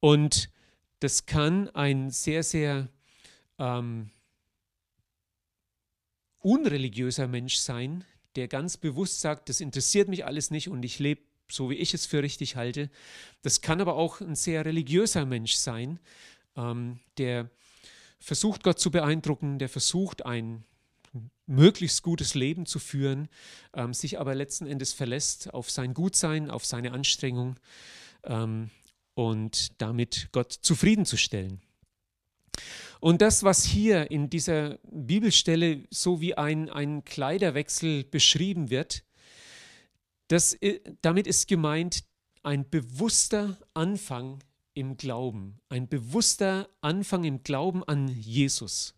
Und 0.00 0.50
das 0.98 1.26
kann 1.26 1.68
ein 1.70 2.10
sehr, 2.10 2.42
sehr 2.42 2.88
ähm, 3.58 4.10
unreligiöser 6.38 7.28
Mensch 7.28 7.56
sein, 7.56 8.04
der 8.34 8.48
ganz 8.48 8.76
bewusst 8.76 9.20
sagt, 9.20 9.48
das 9.48 9.60
interessiert 9.60 10.08
mich 10.08 10.24
alles 10.24 10.50
nicht 10.50 10.68
und 10.68 10.84
ich 10.84 10.98
lebe 10.98 11.22
so, 11.48 11.70
wie 11.70 11.74
ich 11.74 11.94
es 11.94 12.06
für 12.06 12.22
richtig 12.22 12.56
halte. 12.56 12.90
Das 13.42 13.60
kann 13.60 13.80
aber 13.80 13.94
auch 13.94 14.20
ein 14.20 14.34
sehr 14.34 14.64
religiöser 14.64 15.24
Mensch 15.24 15.54
sein, 15.54 16.00
ähm, 16.56 16.98
der 17.18 17.50
versucht, 18.18 18.64
Gott 18.64 18.78
zu 18.78 18.90
beeindrucken, 18.90 19.58
der 19.58 19.68
versucht, 19.68 20.26
ein 20.26 20.64
möglichst 21.46 22.02
gutes 22.02 22.34
Leben 22.34 22.66
zu 22.66 22.78
führen, 22.78 23.28
ähm, 23.74 23.92
sich 23.92 24.20
aber 24.20 24.34
letzten 24.34 24.66
Endes 24.66 24.92
verlässt 24.92 25.52
auf 25.52 25.70
sein 25.70 25.94
Gutsein, 25.94 26.50
auf 26.50 26.64
seine 26.64 26.92
Anstrengung 26.92 27.58
ähm, 28.24 28.70
und 29.14 29.80
damit 29.80 30.28
Gott 30.32 30.52
zufriedenzustellen. 30.52 31.60
Und 33.00 33.22
das, 33.22 33.42
was 33.42 33.64
hier 33.64 34.10
in 34.10 34.28
dieser 34.28 34.78
Bibelstelle 34.90 35.84
so 35.90 36.20
wie 36.20 36.36
ein, 36.36 36.68
ein 36.68 37.04
Kleiderwechsel 37.04 38.04
beschrieben 38.04 38.70
wird, 38.70 39.02
das, 40.28 40.56
damit 41.02 41.26
ist 41.26 41.48
gemeint 41.48 42.04
ein 42.42 42.68
bewusster 42.68 43.58
Anfang 43.74 44.38
im 44.74 44.96
Glauben, 44.96 45.58
ein 45.68 45.88
bewusster 45.88 46.68
Anfang 46.80 47.24
im 47.24 47.42
Glauben 47.42 47.82
an 47.84 48.08
Jesus. 48.08 48.94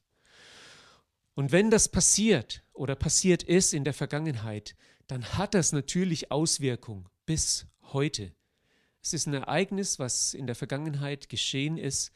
Und 1.34 1.52
wenn 1.52 1.70
das 1.70 1.88
passiert 1.88 2.62
oder 2.72 2.94
passiert 2.94 3.42
ist 3.42 3.72
in 3.72 3.84
der 3.84 3.94
Vergangenheit, 3.94 4.76
dann 5.06 5.24
hat 5.34 5.54
das 5.54 5.72
natürlich 5.72 6.30
Auswirkungen 6.30 7.08
bis 7.26 7.66
heute. 7.92 8.32
Es 9.02 9.12
ist 9.12 9.26
ein 9.26 9.34
Ereignis, 9.34 9.98
was 9.98 10.34
in 10.34 10.46
der 10.46 10.54
Vergangenheit 10.54 11.28
geschehen 11.28 11.76
ist 11.76 12.12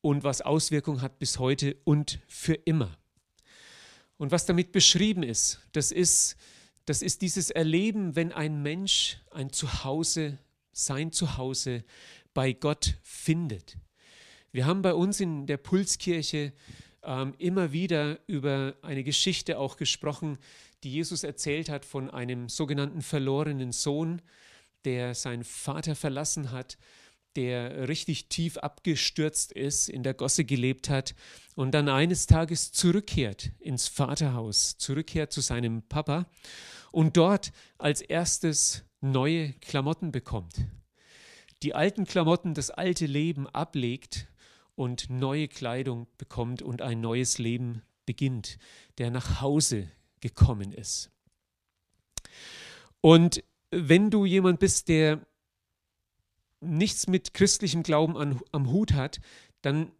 und 0.00 0.22
was 0.22 0.40
Auswirkungen 0.40 1.02
hat 1.02 1.18
bis 1.18 1.38
heute 1.38 1.76
und 1.84 2.20
für 2.28 2.54
immer. 2.54 2.96
Und 4.18 4.30
was 4.30 4.46
damit 4.46 4.72
beschrieben 4.72 5.22
ist, 5.22 5.60
das 5.72 5.92
ist, 5.92 6.36
das 6.84 7.02
ist 7.02 7.22
dieses 7.22 7.50
Erleben, 7.50 8.16
wenn 8.16 8.32
ein 8.32 8.62
Mensch 8.62 9.18
ein 9.30 9.50
Zuhause, 9.50 10.38
sein 10.72 11.10
Zuhause 11.12 11.84
bei 12.32 12.52
Gott 12.52 12.98
findet. 13.02 13.78
Wir 14.52 14.64
haben 14.64 14.80
bei 14.82 14.94
uns 14.94 15.20
in 15.20 15.46
der 15.46 15.56
Pulskirche 15.56 16.52
ähm, 17.06 17.34
immer 17.38 17.72
wieder 17.72 18.18
über 18.26 18.74
eine 18.82 19.04
Geschichte 19.04 19.58
auch 19.58 19.76
gesprochen, 19.76 20.38
die 20.82 20.92
Jesus 20.92 21.24
erzählt 21.24 21.68
hat 21.68 21.84
von 21.84 22.10
einem 22.10 22.48
sogenannten 22.48 23.00
verlorenen 23.00 23.72
Sohn, 23.72 24.20
der 24.84 25.14
seinen 25.14 25.44
Vater 25.44 25.94
verlassen 25.94 26.52
hat, 26.52 26.76
der 27.36 27.88
richtig 27.88 28.28
tief 28.28 28.56
abgestürzt 28.56 29.52
ist, 29.52 29.88
in 29.88 30.02
der 30.02 30.14
Gosse 30.14 30.44
gelebt 30.44 30.88
hat 30.88 31.14
und 31.54 31.72
dann 31.72 31.88
eines 31.88 32.26
Tages 32.26 32.72
zurückkehrt 32.72 33.52
ins 33.58 33.88
Vaterhaus, 33.88 34.78
zurückkehrt 34.78 35.32
zu 35.32 35.40
seinem 35.40 35.82
Papa 35.82 36.26
und 36.92 37.16
dort 37.16 37.52
als 37.78 38.00
erstes 38.00 38.84
neue 39.00 39.52
Klamotten 39.54 40.12
bekommt. 40.12 40.66
Die 41.62 41.74
alten 41.74 42.04
Klamotten, 42.04 42.54
das 42.54 42.70
alte 42.70 43.06
Leben 43.06 43.46
ablegt 43.48 44.28
und 44.76 45.10
neue 45.10 45.48
Kleidung 45.48 46.06
bekommt 46.18 46.62
und 46.62 46.82
ein 46.82 47.00
neues 47.00 47.38
Leben 47.38 47.82
beginnt, 48.04 48.58
der 48.98 49.10
nach 49.10 49.40
Hause 49.40 49.90
gekommen 50.20 50.72
ist. 50.72 51.10
Und 53.00 53.42
wenn 53.70 54.10
du 54.10 54.24
jemand 54.24 54.60
bist, 54.60 54.88
der 54.88 55.26
nichts 56.60 57.08
mit 57.08 57.34
christlichem 57.34 57.82
Glauben 57.82 58.16
an, 58.16 58.40
am 58.52 58.70
Hut 58.70 58.92
hat, 58.92 59.20
dann 59.62 59.92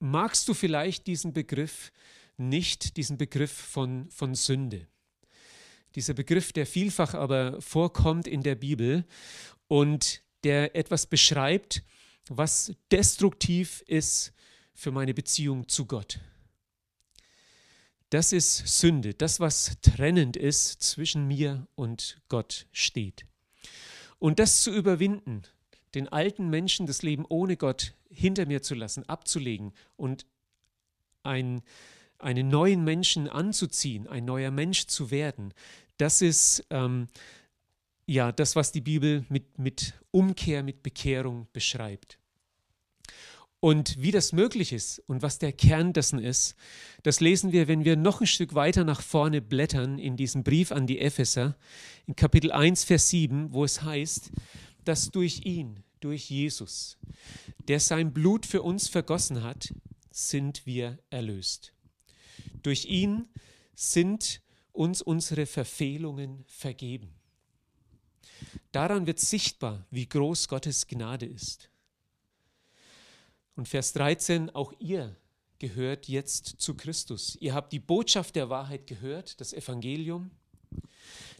magst 0.00 0.48
du 0.48 0.54
vielleicht 0.54 1.06
diesen 1.06 1.32
Begriff 1.32 1.92
nicht, 2.36 2.96
diesen 2.96 3.18
Begriff 3.18 3.52
von, 3.52 4.10
von 4.10 4.34
Sünde. 4.34 4.86
Dieser 5.94 6.14
Begriff, 6.14 6.52
der 6.52 6.66
vielfach 6.66 7.14
aber 7.14 7.60
vorkommt 7.60 8.26
in 8.26 8.42
der 8.42 8.54
Bibel 8.54 9.04
und 9.66 10.22
der 10.44 10.76
etwas 10.76 11.06
beschreibt, 11.06 11.82
was 12.30 12.74
destruktiv 12.90 13.82
ist 13.86 14.32
für 14.74 14.90
meine 14.90 15.14
Beziehung 15.14 15.68
zu 15.68 15.86
Gott. 15.86 16.20
Das 18.10 18.32
ist 18.32 18.66
Sünde, 18.66 19.12
das, 19.12 19.38
was 19.38 19.76
trennend 19.82 20.36
ist 20.36 20.82
zwischen 20.82 21.26
mir 21.26 21.66
und 21.74 22.20
Gott 22.28 22.66
steht. 22.72 23.26
Und 24.18 24.38
das 24.38 24.62
zu 24.62 24.72
überwinden, 24.72 25.42
den 25.94 26.08
alten 26.08 26.48
Menschen 26.48 26.86
das 26.86 27.02
Leben 27.02 27.26
ohne 27.28 27.56
Gott 27.56 27.94
hinter 28.10 28.46
mir 28.46 28.62
zu 28.62 28.74
lassen, 28.74 29.08
abzulegen 29.08 29.72
und 29.96 30.26
ein, 31.22 31.62
einen 32.18 32.48
neuen 32.48 32.82
Menschen 32.82 33.28
anzuziehen, 33.28 34.06
ein 34.06 34.24
neuer 34.24 34.50
Mensch 34.50 34.86
zu 34.86 35.10
werden, 35.10 35.52
das 35.98 36.22
ist 36.22 36.64
ähm, 36.70 37.08
ja 38.06 38.32
das, 38.32 38.56
was 38.56 38.72
die 38.72 38.80
Bibel 38.80 39.26
mit, 39.28 39.58
mit 39.58 39.94
Umkehr, 40.10 40.62
mit 40.62 40.82
Bekehrung 40.82 41.46
beschreibt. 41.52 42.17
Und 43.60 44.00
wie 44.00 44.12
das 44.12 44.32
möglich 44.32 44.72
ist 44.72 45.00
und 45.08 45.22
was 45.22 45.38
der 45.38 45.52
Kern 45.52 45.92
dessen 45.92 46.20
ist, 46.20 46.54
das 47.02 47.18
lesen 47.18 47.50
wir, 47.50 47.66
wenn 47.66 47.84
wir 47.84 47.96
noch 47.96 48.20
ein 48.20 48.26
Stück 48.26 48.54
weiter 48.54 48.84
nach 48.84 49.02
vorne 49.02 49.42
blättern 49.42 49.98
in 49.98 50.16
diesem 50.16 50.44
Brief 50.44 50.70
an 50.70 50.86
die 50.86 51.00
Epheser, 51.00 51.56
in 52.06 52.14
Kapitel 52.14 52.52
1, 52.52 52.84
Vers 52.84 53.10
7, 53.10 53.52
wo 53.52 53.64
es 53.64 53.82
heißt, 53.82 54.30
dass 54.84 55.10
durch 55.10 55.44
ihn, 55.44 55.82
durch 55.98 56.30
Jesus, 56.30 56.98
der 57.66 57.80
sein 57.80 58.12
Blut 58.12 58.46
für 58.46 58.62
uns 58.62 58.88
vergossen 58.88 59.42
hat, 59.42 59.74
sind 60.12 60.64
wir 60.64 60.98
erlöst. 61.10 61.72
Durch 62.62 62.84
ihn 62.86 63.26
sind 63.74 64.40
uns 64.72 65.02
unsere 65.02 65.46
Verfehlungen 65.46 66.44
vergeben. 66.46 67.14
Daran 68.70 69.06
wird 69.06 69.18
sichtbar, 69.18 69.84
wie 69.90 70.08
groß 70.08 70.46
Gottes 70.46 70.86
Gnade 70.86 71.26
ist. 71.26 71.70
Und 73.58 73.66
Vers 73.66 73.92
13, 73.94 74.50
auch 74.50 74.72
ihr 74.78 75.16
gehört 75.58 76.06
jetzt 76.06 76.46
zu 76.60 76.76
Christus. 76.76 77.36
Ihr 77.40 77.54
habt 77.54 77.72
die 77.72 77.80
Botschaft 77.80 78.36
der 78.36 78.50
Wahrheit 78.50 78.86
gehört, 78.86 79.40
das 79.40 79.52
Evangelium, 79.52 80.30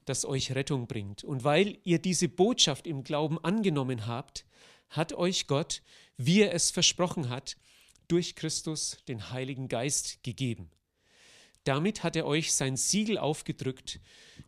das 0.05 0.25
euch 0.25 0.51
Rettung 0.51 0.89
bringt. 0.89 1.23
Und 1.23 1.45
weil 1.45 1.79
ihr 1.85 2.01
diese 2.01 2.29
Botschaft 2.29 2.89
im 2.89 3.05
Glauben 3.05 3.39
angenommen 3.45 4.09
habt, 4.09 4.47
hat 4.91 5.13
euch 5.13 5.47
Gott, 5.47 5.81
wie 6.17 6.41
er 6.43 6.53
es 6.55 6.73
versprochen 6.73 7.29
hat, 7.29 7.57
durch 8.09 8.35
Christus 8.35 8.97
den 9.07 9.31
Heiligen 9.31 9.69
Geist 9.69 10.21
gegeben. 10.25 10.73
Damit 11.63 12.03
hat 12.03 12.17
er 12.17 12.27
euch 12.27 12.53
sein 12.53 12.77
Siegel 12.77 13.17
aufgedrückt, 13.17 14.01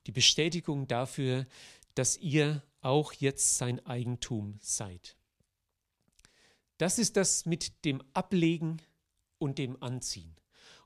die 0.09 0.13
Bestätigung 0.13 0.89
dafür, 0.89 1.47
dass 1.95 2.17
ihr 2.17 2.65
auch 2.81 3.13
jetzt 3.13 3.59
sein 3.59 3.79
Eigentum 3.87 4.59
seid. 4.61 5.20
Das 6.81 6.99
ist 6.99 7.19
das 7.19 7.45
mit 7.45 7.85
dem 7.85 8.01
Ablegen 8.15 8.79
und 9.37 9.59
dem 9.59 9.77
Anziehen. 9.83 10.35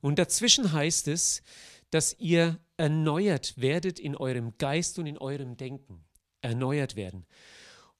Und 0.00 0.18
dazwischen 0.18 0.72
heißt 0.72 1.06
es, 1.06 1.40
dass 1.90 2.16
ihr 2.18 2.58
erneuert 2.76 3.54
werdet 3.58 4.00
in 4.00 4.16
eurem 4.16 4.58
Geist 4.58 4.98
und 4.98 5.06
in 5.06 5.18
eurem 5.18 5.56
Denken. 5.56 6.04
Erneuert 6.40 6.96
werden. 6.96 7.26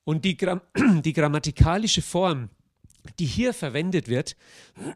Und 0.03 0.25
die, 0.25 0.37
Gram 0.37 0.61
die 1.05 1.13
grammatikalische 1.13 2.03
Form, 2.03 2.51
die 3.21 3.27
hier 3.27 3.55
verwendet 3.55 4.09
wird, 4.09 4.37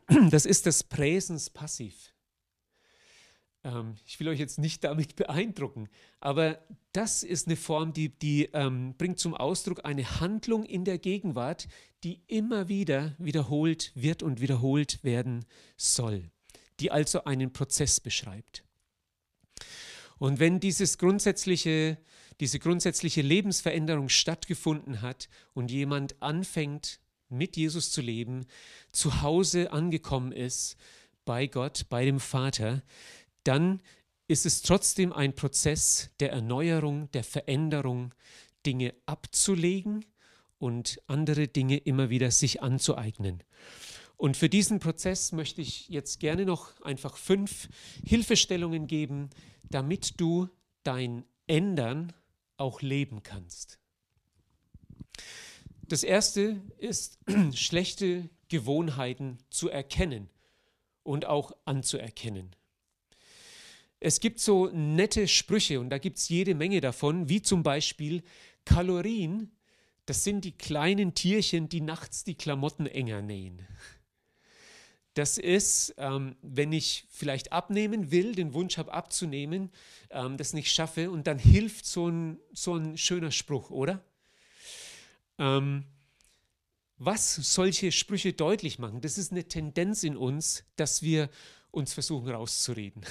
das 0.30 0.44
ist 0.44 0.66
das 0.66 0.82
Präsens 0.82 1.50
passiv. 1.50 2.12
Ähm, 3.64 3.96
ich 4.06 4.18
will 4.20 4.28
euch 4.28 4.38
jetzt 4.38 4.58
nicht 4.58 4.84
damit 4.84 5.16
beeindrucken, 5.16 5.88
aber 6.20 6.58
das 6.92 7.22
ist 7.22 7.46
eine 7.46 7.56
Form, 7.56 7.92
die, 7.92 8.08
die 8.08 8.46
ähm, 8.52 8.94
bringt 8.96 9.18
zum 9.18 9.34
Ausdruck 9.34 9.84
eine 9.84 10.20
Handlung 10.20 10.64
in 10.64 10.84
der 10.84 10.98
Gegenwart, 10.98 11.68
die 12.04 12.22
immer 12.26 12.68
wieder 12.68 13.14
wiederholt 13.18 13.92
wird 13.94 14.22
und 14.22 14.40
wiederholt 14.40 15.02
werden 15.02 15.44
soll, 15.76 16.30
die 16.80 16.90
also 16.90 17.24
einen 17.24 17.52
Prozess 17.52 18.00
beschreibt. 18.00 18.64
Und 20.18 20.40
wenn 20.40 20.60
dieses 20.60 20.98
grundsätzliche, 20.98 21.98
diese 22.40 22.58
grundsätzliche 22.58 23.22
Lebensveränderung 23.22 24.08
stattgefunden 24.08 25.02
hat 25.02 25.28
und 25.54 25.70
jemand 25.70 26.20
anfängt, 26.22 27.00
mit 27.28 27.56
Jesus 27.56 27.92
zu 27.92 28.00
leben, 28.00 28.46
zu 28.90 29.22
Hause 29.22 29.72
angekommen 29.72 30.32
ist, 30.32 30.76
bei 31.24 31.46
Gott, 31.46 31.86
bei 31.90 32.06
dem 32.06 32.20
Vater, 32.20 32.82
dann 33.48 33.80
ist 34.28 34.44
es 34.44 34.61
trotzdem 34.61 35.12
ein 35.12 35.34
Prozess 35.34 36.11
der 36.20 36.32
Erneuerung, 36.32 37.11
der 37.12 37.24
Veränderung, 37.24 38.14
Dinge 38.66 38.94
abzulegen 39.06 40.04
und 40.58 41.00
andere 41.06 41.48
Dinge 41.48 41.78
immer 41.78 42.11
wieder 42.11 42.30
sich 42.30 42.62
anzueignen. 42.62 43.42
Und 44.18 44.37
für 44.37 44.50
diesen 44.50 44.80
Prozess 44.80 45.32
möchte 45.32 45.62
ich 45.62 45.88
jetzt 45.88 46.20
gerne 46.20 46.44
noch 46.44 46.78
einfach 46.82 47.16
fünf 47.16 47.68
Hilfestellungen 48.04 48.87
geben, 48.87 49.30
damit 49.62 50.20
du 50.20 50.48
dein 50.82 51.24
Ändern 51.46 52.12
auch 52.58 52.82
leben 52.82 53.22
kannst. 53.22 53.78
Das 55.87 56.02
erste 56.02 56.61
ist, 56.76 57.18
schlechte 57.54 58.28
Gewohnheiten 58.48 59.38
zu 59.48 59.70
erkennen 59.70 60.28
und 61.02 61.24
auch 61.24 61.52
anzuerkennen. 61.64 62.54
Es 64.00 64.20
gibt 64.20 64.38
so 64.38 64.68
nette 64.68 65.26
Sprüche 65.26 65.80
und 65.80 65.90
da 65.90 65.98
gibt 65.98 66.18
es 66.18 66.28
jede 66.28 66.54
Menge 66.54 66.80
davon, 66.80 67.28
wie 67.28 67.42
zum 67.42 67.62
Beispiel 67.62 68.22
Kalorien, 68.64 69.50
das 70.06 70.24
sind 70.24 70.44
die 70.44 70.52
kleinen 70.52 71.14
Tierchen, 71.14 71.68
die 71.68 71.80
nachts 71.80 72.22
die 72.24 72.37
Klamotten 72.37 72.87
enger 72.87 73.22
nähen. 73.22 73.66
Das 75.14 75.37
ist, 75.37 75.94
ähm, 75.98 76.37
wenn 76.42 76.72
ich 76.72 77.06
vielleicht 77.11 77.50
abnehmen 77.50 78.12
will, 78.12 78.37
den 78.37 78.54
Wunsch 78.54 78.78
habe 78.78 78.92
abzunehmen, 78.92 79.72
ähm, 80.11 80.37
das 80.37 80.52
nicht 80.52 80.70
schaffe 80.70 81.11
und 81.11 81.26
dann 81.26 81.40
hilft 81.40 81.87
so 81.87 82.08
ein, 82.08 82.38
so 82.52 82.76
ein 82.76 82.96
schöner 82.96 83.32
Spruch, 83.32 83.70
oder? 83.70 84.04
Ähm, 85.38 85.84
was 86.98 87.34
solche 87.34 87.90
Sprüche 87.90 88.32
deutlich 88.32 88.78
machen, 88.78 89.00
das 89.00 89.18
ist 89.18 89.32
eine 89.32 89.42
Tendenz 89.44 90.04
in 90.04 90.16
uns, 90.16 90.64
dass 90.76 91.02
wir 91.02 91.30
uns 91.72 91.94
versuchen 91.94 92.28
rauszureden 92.30 93.04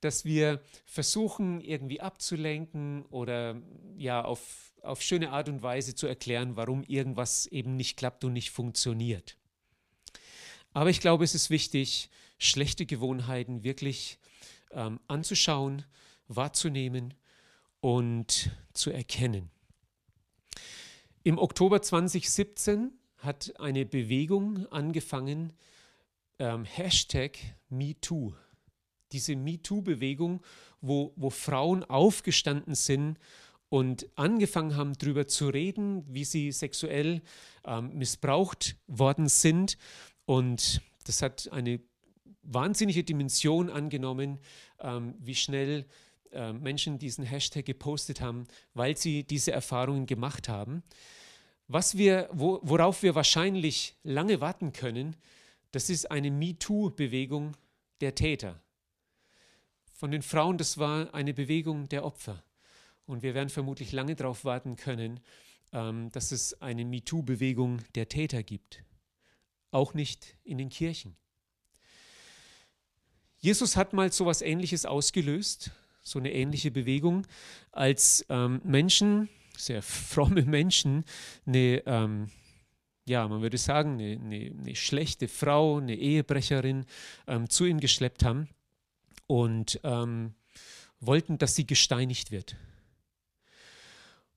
dass 0.00 0.24
wir 0.24 0.62
versuchen, 0.84 1.60
irgendwie 1.60 2.00
abzulenken 2.00 3.04
oder 3.06 3.60
ja 3.96 4.24
auf, 4.24 4.72
auf 4.82 5.02
schöne 5.02 5.30
Art 5.30 5.48
und 5.48 5.62
Weise 5.62 5.94
zu 5.94 6.06
erklären, 6.06 6.56
warum 6.56 6.82
irgendwas 6.84 7.46
eben 7.46 7.76
nicht 7.76 7.96
klappt 7.96 8.24
und 8.24 8.32
nicht 8.32 8.50
funktioniert. 8.50 9.36
Aber 10.72 10.90
ich 10.90 11.00
glaube, 11.00 11.24
es 11.24 11.34
ist 11.34 11.50
wichtig 11.50 12.10
schlechte 12.38 12.86
Gewohnheiten 12.86 13.64
wirklich 13.64 14.18
ähm, 14.70 15.00
anzuschauen, 15.08 15.84
wahrzunehmen 16.28 17.14
und 17.80 18.50
zu 18.74 18.90
erkennen. 18.90 19.50
Im 21.24 21.38
Oktober 21.38 21.82
2017 21.82 22.92
hat 23.18 23.58
eine 23.58 23.84
Bewegung 23.84 24.66
angefangen, 24.68 25.52
ähm, 26.38 26.64
MeToo. 27.68 28.34
Diese 29.12 29.36
MeToo-Bewegung, 29.36 30.40
wo, 30.80 31.12
wo 31.16 31.30
Frauen 31.30 31.84
aufgestanden 31.84 32.74
sind 32.74 33.18
und 33.68 34.08
angefangen 34.16 34.76
haben, 34.76 34.94
darüber 34.98 35.26
zu 35.26 35.48
reden, 35.48 36.04
wie 36.08 36.24
sie 36.24 36.52
sexuell 36.52 37.22
ähm, 37.64 37.96
missbraucht 37.98 38.76
worden 38.86 39.28
sind. 39.28 39.76
Und 40.24 40.80
das 41.04 41.22
hat 41.22 41.50
eine 41.52 41.80
wahnsinnige 42.42 43.04
Dimension 43.04 43.70
angenommen, 43.70 44.38
ähm, 44.80 45.14
wie 45.18 45.34
schnell 45.34 45.86
äh, 46.32 46.52
Menschen 46.52 46.98
diesen 46.98 47.24
Hashtag 47.24 47.64
gepostet 47.64 48.20
haben, 48.20 48.44
weil 48.74 48.96
sie 48.96 49.24
diese 49.24 49.52
Erfahrungen 49.52 50.06
gemacht 50.06 50.48
haben. 50.48 50.82
Was 51.66 51.98
wir, 51.98 52.28
wo, 52.32 52.60
worauf 52.62 53.02
wir 53.02 53.14
wahrscheinlich 53.14 53.96
lange 54.02 54.40
warten 54.40 54.72
können, 54.72 55.16
das 55.72 55.90
ist 55.90 56.10
eine 56.10 56.30
MeToo-Bewegung 56.30 57.54
der 58.00 58.14
Täter. 58.14 58.60
Von 59.98 60.12
den 60.12 60.22
Frauen, 60.22 60.58
das 60.58 60.78
war 60.78 61.12
eine 61.12 61.34
Bewegung 61.34 61.88
der 61.88 62.04
Opfer. 62.04 62.44
Und 63.04 63.24
wir 63.24 63.34
werden 63.34 63.48
vermutlich 63.48 63.90
lange 63.90 64.14
darauf 64.14 64.44
warten 64.44 64.76
können, 64.76 65.18
ähm, 65.72 66.12
dass 66.12 66.30
es 66.30 66.62
eine 66.62 66.84
MeToo-Bewegung 66.84 67.80
der 67.96 68.08
Täter 68.08 68.44
gibt. 68.44 68.84
Auch 69.72 69.94
nicht 69.94 70.36
in 70.44 70.58
den 70.58 70.68
Kirchen. 70.68 71.16
Jesus 73.38 73.76
hat 73.76 73.92
mal 73.92 74.12
so 74.12 74.22
etwas 74.22 74.40
Ähnliches 74.40 74.86
ausgelöst, 74.86 75.72
so 76.00 76.20
eine 76.20 76.32
ähnliche 76.32 76.70
Bewegung, 76.70 77.26
als 77.72 78.24
ähm, 78.28 78.60
Menschen, 78.62 79.28
sehr 79.56 79.82
fromme 79.82 80.42
Menschen, 80.42 81.04
eine, 81.44 81.82
ähm, 81.86 82.30
ja, 83.04 83.26
man 83.26 83.42
würde 83.42 83.58
sagen, 83.58 83.94
eine, 83.94 84.12
eine, 84.12 84.54
eine, 84.60 84.76
schlechte 84.76 85.26
Frau, 85.26 85.78
eine 85.78 85.96
Ehebrecherin 85.96 86.86
ähm, 87.26 87.50
zu 87.50 87.64
ihm 87.64 87.80
geschleppt 87.80 88.24
haben 88.24 88.48
und 89.28 89.78
ähm, 89.84 90.34
wollten, 90.98 91.38
dass 91.38 91.54
sie 91.54 91.66
gesteinigt 91.66 92.32
wird. 92.32 92.56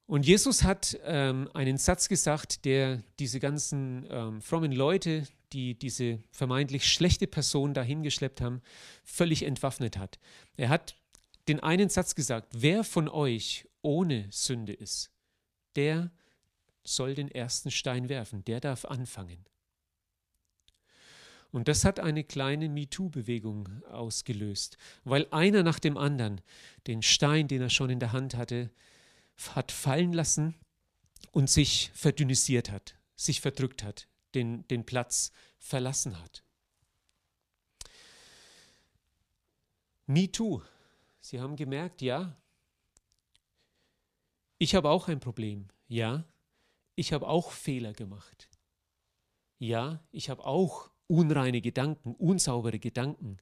Und 0.05 0.27
Jesus 0.27 0.63
hat 0.63 0.99
ähm, 1.05 1.49
einen 1.53 1.77
Satz 1.77 2.09
gesagt, 2.09 2.65
der 2.65 3.01
diese 3.17 3.39
ganzen 3.39 4.05
ähm, 4.09 4.41
frommen 4.41 4.73
Leute, 4.73 5.25
die 5.53 5.73
diese 5.73 6.19
vermeintlich 6.31 6.87
schlechte 6.87 7.27
Person 7.27 7.73
dahingeschleppt 7.73 8.41
haben, 8.41 8.61
völlig 9.05 9.43
entwaffnet 9.43 9.97
hat. 9.97 10.19
Er 10.57 10.69
hat 10.69 10.97
den 11.47 11.61
einen 11.61 11.89
Satz 11.89 12.13
gesagt, 12.13 12.49
wer 12.51 12.83
von 12.83 13.07
euch 13.07 13.67
ohne 13.81 14.27
Sünde 14.31 14.73
ist, 14.73 15.11
der 15.77 16.11
soll 16.83 17.15
den 17.15 17.31
ersten 17.31 17.71
Stein 17.71 18.09
werfen, 18.09 18.43
der 18.43 18.59
darf 18.59 18.85
anfangen. 18.85 19.45
Und 21.51 21.67
das 21.67 21.83
hat 21.83 21.99
eine 21.99 22.23
kleine 22.23 22.69
MeToo-Bewegung 22.69 23.83
ausgelöst, 23.85 24.77
weil 25.03 25.27
einer 25.31 25.63
nach 25.63 25.79
dem 25.79 25.97
anderen 25.97 26.41
den 26.87 27.01
Stein, 27.01 27.47
den 27.47 27.61
er 27.61 27.69
schon 27.69 27.89
in 27.89 27.99
der 27.99 28.13
Hand 28.13 28.35
hatte, 28.35 28.71
hat 29.53 29.71
fallen 29.71 30.13
lassen 30.13 30.55
und 31.31 31.49
sich 31.49 31.91
verdünnisiert 31.93 32.71
hat, 32.71 32.95
sich 33.15 33.41
verdrückt 33.41 33.83
hat, 33.83 34.07
den, 34.33 34.67
den 34.69 34.85
Platz 34.85 35.31
verlassen 35.57 36.21
hat. 36.21 36.43
MeToo. 40.05 40.61
Sie 41.19 41.39
haben 41.39 41.55
gemerkt, 41.55 42.01
ja, 42.01 42.35
ich 44.57 44.75
habe 44.75 44.89
auch 44.89 45.07
ein 45.07 45.19
Problem. 45.19 45.67
Ja, 45.87 46.23
ich 46.95 47.13
habe 47.13 47.27
auch 47.27 47.51
Fehler 47.51 47.93
gemacht. 47.93 48.47
Ja, 49.57 50.03
ich 50.11 50.29
habe 50.29 50.45
auch 50.45 50.90
unreine 51.11 51.59
Gedanken, 51.59 52.15
unsaubere 52.15 52.79
Gedanken. 52.79 53.37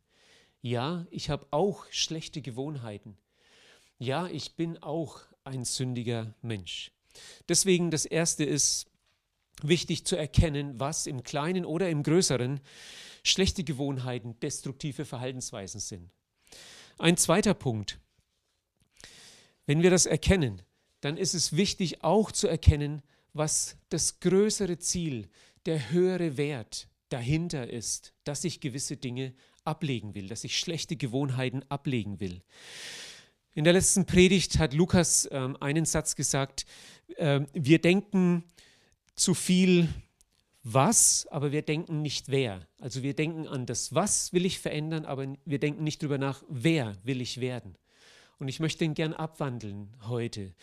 Ja, 0.61 1.05
ich 1.11 1.29
habe 1.29 1.47
auch 1.51 1.85
schlechte 1.91 2.41
Gewohnheiten. 2.41 3.15
Ja, 3.99 4.27
ich 4.27 4.55
bin 4.55 4.81
auch 4.81 5.21
ein 5.43 5.65
sündiger 5.65 6.33
Mensch. 6.41 6.91
Deswegen 7.47 7.91
das 7.91 8.05
Erste 8.05 8.43
ist 8.43 8.87
wichtig 9.61 10.05
zu 10.05 10.15
erkennen, 10.15 10.79
was 10.79 11.05
im 11.05 11.21
Kleinen 11.21 11.63
oder 11.63 11.89
im 11.89 12.01
Größeren 12.01 12.59
schlechte 13.23 13.63
Gewohnheiten, 13.63 14.39
destruktive 14.39 15.05
Verhaltensweisen 15.05 15.79
sind. 15.79 16.09
Ein 16.97 17.17
zweiter 17.17 17.53
Punkt. 17.53 17.99
Wenn 19.67 19.83
wir 19.83 19.91
das 19.91 20.07
erkennen, 20.07 20.63
dann 21.01 21.17
ist 21.17 21.35
es 21.35 21.55
wichtig 21.55 22.03
auch 22.03 22.31
zu 22.31 22.47
erkennen, 22.47 23.03
was 23.33 23.77
das 23.89 24.19
größere 24.19 24.79
Ziel, 24.79 25.29
der 25.65 25.91
höhere 25.91 26.35
Wert 26.37 26.89
dahinter 27.09 27.69
ist, 27.69 28.13
dass 28.23 28.43
ich 28.43 28.59
gewisse 28.59 28.97
Dinge 28.97 29.33
ablegen 29.63 30.15
will, 30.15 30.27
dass 30.27 30.43
ich 30.43 30.57
schlechte 30.57 30.95
Gewohnheiten 30.95 31.63
ablegen 31.69 32.19
will. 32.19 32.41
In 33.53 33.63
der 33.63 33.73
letzten 33.73 34.05
Predigt 34.05 34.57
hat 34.59 34.73
Lukas 34.73 35.27
ähm, 35.31 35.57
einen 35.59 35.85
Satz 35.85 36.15
gesagt, 36.15 36.65
äh, 37.17 37.41
wir 37.53 37.79
denken 37.79 38.43
zu 39.15 39.33
viel 39.33 39.89
was, 40.63 41.27
aber 41.31 41.51
wir 41.51 41.61
denken 41.61 42.01
nicht 42.01 42.29
wer. 42.29 42.67
Also 42.79 43.01
wir 43.01 43.15
denken 43.15 43.47
an 43.47 43.65
das 43.65 43.93
was 43.93 44.33
will 44.33 44.45
ich 44.45 44.59
verändern, 44.59 45.05
aber 45.05 45.35
wir 45.45 45.59
denken 45.59 45.83
nicht 45.83 46.01
darüber 46.01 46.17
nach, 46.17 46.43
wer 46.47 46.95
will 47.03 47.21
ich 47.21 47.39
werden. 47.39 47.75
Und 48.37 48.47
ich 48.47 48.59
möchte 48.59 48.85
ihn 48.85 48.93
gern 48.93 49.13
abwandeln 49.13 49.89
heute. 50.07 50.53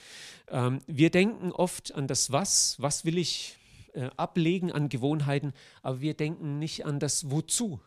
Ähm, 0.48 0.78
wir 0.87 1.11
denken 1.11 1.52
oft 1.52 1.94
an 1.94 2.06
das 2.06 2.32
was, 2.32 2.76
was 2.80 3.04
will 3.04 3.18
ich 3.18 3.59
äh, 3.96 4.11
ablegen 4.16 4.70
an 4.70 4.88
Gewohnheiten, 4.88 5.52
aber 5.82 6.00
wir 6.00 6.14
denken 6.14 6.59
nicht 6.59 6.87
an 6.87 7.00
das 7.00 7.30
wozu. 7.30 7.80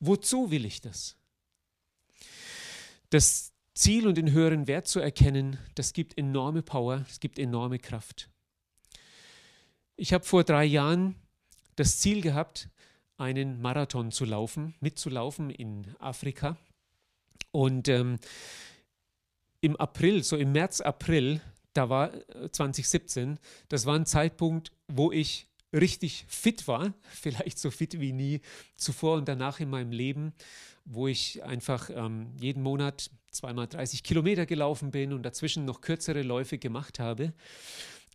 Wozu 0.00 0.50
will 0.50 0.64
ich 0.64 0.80
das? 0.80 1.16
Das 3.10 3.52
Ziel 3.74 4.06
und 4.06 4.16
den 4.16 4.32
höheren 4.32 4.66
Wert 4.66 4.86
zu 4.86 5.00
erkennen, 5.00 5.58
das 5.74 5.92
gibt 5.92 6.16
enorme 6.16 6.62
Power, 6.62 7.04
es 7.08 7.20
gibt 7.20 7.38
enorme 7.38 7.78
Kraft. 7.78 8.28
Ich 9.96 10.12
habe 10.12 10.24
vor 10.24 10.44
drei 10.44 10.64
Jahren 10.64 11.16
das 11.76 11.98
Ziel 11.98 12.20
gehabt, 12.20 12.68
einen 13.16 13.60
Marathon 13.60 14.12
zu 14.12 14.24
laufen, 14.24 14.74
mitzulaufen 14.80 15.50
in 15.50 15.94
Afrika. 15.98 16.56
Und 17.50 17.88
ähm, 17.88 18.18
im 19.60 19.74
April, 19.76 20.22
so 20.22 20.36
im 20.36 20.52
März, 20.52 20.80
April, 20.80 21.40
da 21.72 21.88
war 21.88 22.12
2017, 22.52 23.32
äh, 23.32 23.36
das 23.68 23.86
war 23.86 23.96
ein 23.96 24.06
Zeitpunkt, 24.06 24.72
wo 24.86 25.10
ich 25.10 25.47
richtig 25.72 26.24
fit 26.28 26.66
war, 26.68 26.92
vielleicht 27.10 27.58
so 27.58 27.70
fit 27.70 28.00
wie 28.00 28.12
nie 28.12 28.40
zuvor 28.76 29.16
und 29.16 29.28
danach 29.28 29.60
in 29.60 29.70
meinem 29.70 29.92
Leben, 29.92 30.32
wo 30.84 31.08
ich 31.08 31.42
einfach 31.42 31.90
ähm, 31.90 32.32
jeden 32.40 32.62
Monat 32.62 33.10
zweimal 33.30 33.66
30 33.66 34.02
Kilometer 34.02 34.46
gelaufen 34.46 34.90
bin 34.90 35.12
und 35.12 35.22
dazwischen 35.22 35.64
noch 35.64 35.80
kürzere 35.80 36.22
Läufe 36.22 36.58
gemacht 36.58 36.98
habe. 36.98 37.34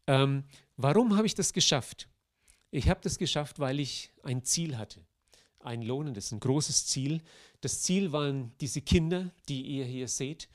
Ähm, 0.08 0.44
warum 0.76 1.16
habe 1.16 1.28
ich 1.28 1.36
das 1.36 1.54
geschafft? 1.54 2.08
Ich 2.72 2.90
habe 2.90 3.00
das 3.04 3.18
geschafft, 3.18 3.60
weil 3.60 3.80
ich 3.80 4.12
ein 4.24 4.44
Ziel 4.44 4.78
hatte. 4.78 5.02
Ein 5.60 5.82
lohnendes, 5.82 6.32
ein 6.32 6.40
großes 6.40 6.88
Ziel. 6.88 7.22
Das 7.62 7.84
Ziel 7.84 8.12
waren 8.12 8.52
diese 8.60 8.82
Kinder, 8.82 9.32
die 9.48 9.62
ihr 9.62 9.86
hier 9.86 10.08
seht. 10.08 10.50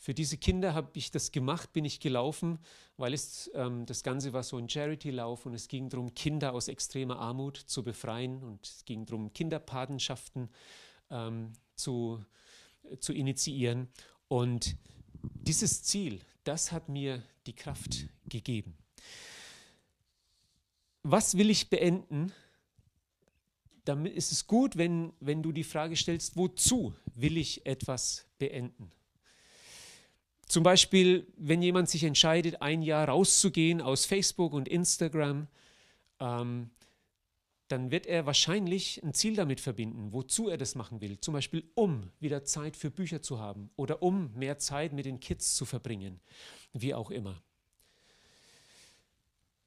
Für 0.00 0.14
diese 0.14 0.38
Kinder 0.38 0.72
habe 0.72 0.88
ich 0.94 1.10
das 1.10 1.30
gemacht, 1.30 1.74
bin 1.74 1.84
ich 1.84 2.00
gelaufen, 2.00 2.58
weil 2.96 3.12
es, 3.12 3.50
ähm, 3.52 3.84
das 3.84 4.02
Ganze 4.02 4.32
war 4.32 4.42
so 4.42 4.56
ein 4.56 4.66
Charity-Lauf 4.66 5.44
und 5.44 5.52
es 5.52 5.68
ging 5.68 5.90
darum, 5.90 6.14
Kinder 6.14 6.54
aus 6.54 6.68
extremer 6.68 7.18
Armut 7.18 7.58
zu 7.58 7.84
befreien 7.84 8.42
und 8.42 8.66
es 8.66 8.86
ging 8.86 9.04
darum, 9.04 9.30
Kinderpatenschaften 9.34 10.48
ähm, 11.10 11.52
zu, 11.76 12.24
zu 12.98 13.12
initiieren. 13.12 13.88
Und 14.28 14.74
dieses 15.22 15.82
Ziel, 15.82 16.20
das 16.44 16.72
hat 16.72 16.88
mir 16.88 17.22
die 17.46 17.54
Kraft 17.54 18.08
gegeben. 18.26 18.78
Was 21.02 21.36
will 21.36 21.50
ich 21.50 21.68
beenden? 21.68 22.32
Damit 23.84 24.14
ist 24.14 24.32
es 24.32 24.46
gut, 24.46 24.78
wenn, 24.78 25.12
wenn 25.20 25.42
du 25.42 25.52
die 25.52 25.64
Frage 25.64 25.94
stellst, 25.94 26.38
wozu 26.38 26.94
will 27.14 27.36
ich 27.36 27.66
etwas 27.66 28.24
beenden? 28.38 28.90
Zum 30.50 30.64
Beispiel, 30.64 31.28
wenn 31.36 31.62
jemand 31.62 31.88
sich 31.88 32.02
entscheidet, 32.02 32.60
ein 32.60 32.82
Jahr 32.82 33.08
rauszugehen 33.08 33.80
aus 33.80 34.04
Facebook 34.04 34.52
und 34.52 34.66
Instagram, 34.66 35.46
ähm, 36.18 36.70
dann 37.68 37.92
wird 37.92 38.04
er 38.06 38.26
wahrscheinlich 38.26 39.00
ein 39.04 39.14
Ziel 39.14 39.36
damit 39.36 39.60
verbinden, 39.60 40.12
wozu 40.12 40.48
er 40.48 40.56
das 40.56 40.74
machen 40.74 41.00
will. 41.00 41.20
Zum 41.20 41.34
Beispiel, 41.34 41.70
um 41.76 42.10
wieder 42.18 42.42
Zeit 42.42 42.76
für 42.76 42.90
Bücher 42.90 43.22
zu 43.22 43.38
haben 43.38 43.70
oder 43.76 44.02
um 44.02 44.34
mehr 44.34 44.58
Zeit 44.58 44.92
mit 44.92 45.06
den 45.06 45.20
Kids 45.20 45.54
zu 45.54 45.64
verbringen, 45.66 46.18
wie 46.72 46.94
auch 46.94 47.12
immer. 47.12 47.40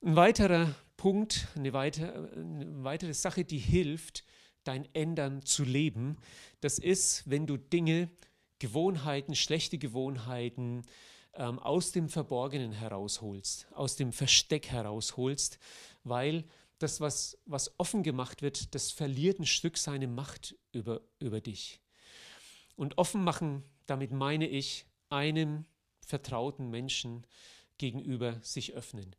Ein 0.02 0.18
weiterer 0.18 0.76
Punkt, 0.98 1.48
eine, 1.56 1.72
weiter, 1.72 2.30
eine 2.36 2.84
weitere 2.84 3.14
Sache, 3.14 3.46
die 3.46 3.58
hilft, 3.58 4.26
dein 4.66 4.94
Ändern 4.94 5.46
zu 5.46 5.64
leben, 5.64 6.18
das 6.60 6.78
ist, 6.78 7.24
wenn 7.30 7.48
du 7.48 7.56
Dinge, 7.56 8.10
Gewohnheiten, 8.64 9.36
schlechte 9.36 9.78
Gewohnheiten 9.78 10.84
ähm, 11.34 11.60
aus 11.60 11.92
dem 11.92 12.08
Verborgenen 12.08 12.72
herausholst, 12.72 13.68
aus 13.74 13.98
dem 13.98 14.14
Versteck 14.14 14.70
herausholst, 14.70 15.60
weil 16.06 16.46
das, 16.80 17.02
was, 17.02 17.38
was 17.46 17.78
offen 17.78 18.04
gemacht 18.04 18.42
wird, 18.42 18.74
das 18.74 18.90
verliert 18.90 19.38
ein 19.40 19.46
Stück 19.46 19.78
seine 19.78 20.08
Macht 20.08 20.56
über, 20.72 21.02
über 21.20 21.42
dich. 21.42 21.82
Und 22.78 22.98
offen 22.98 23.22
machen, 23.26 23.64
damit 23.86 24.14
meine 24.14 24.48
ich, 24.48 24.86
einem 25.10 25.66
vertrauten 26.00 26.70
Menschen 26.70 27.28
gegenüber 27.78 28.40
sich 28.44 28.76
öffnen. 28.76 29.14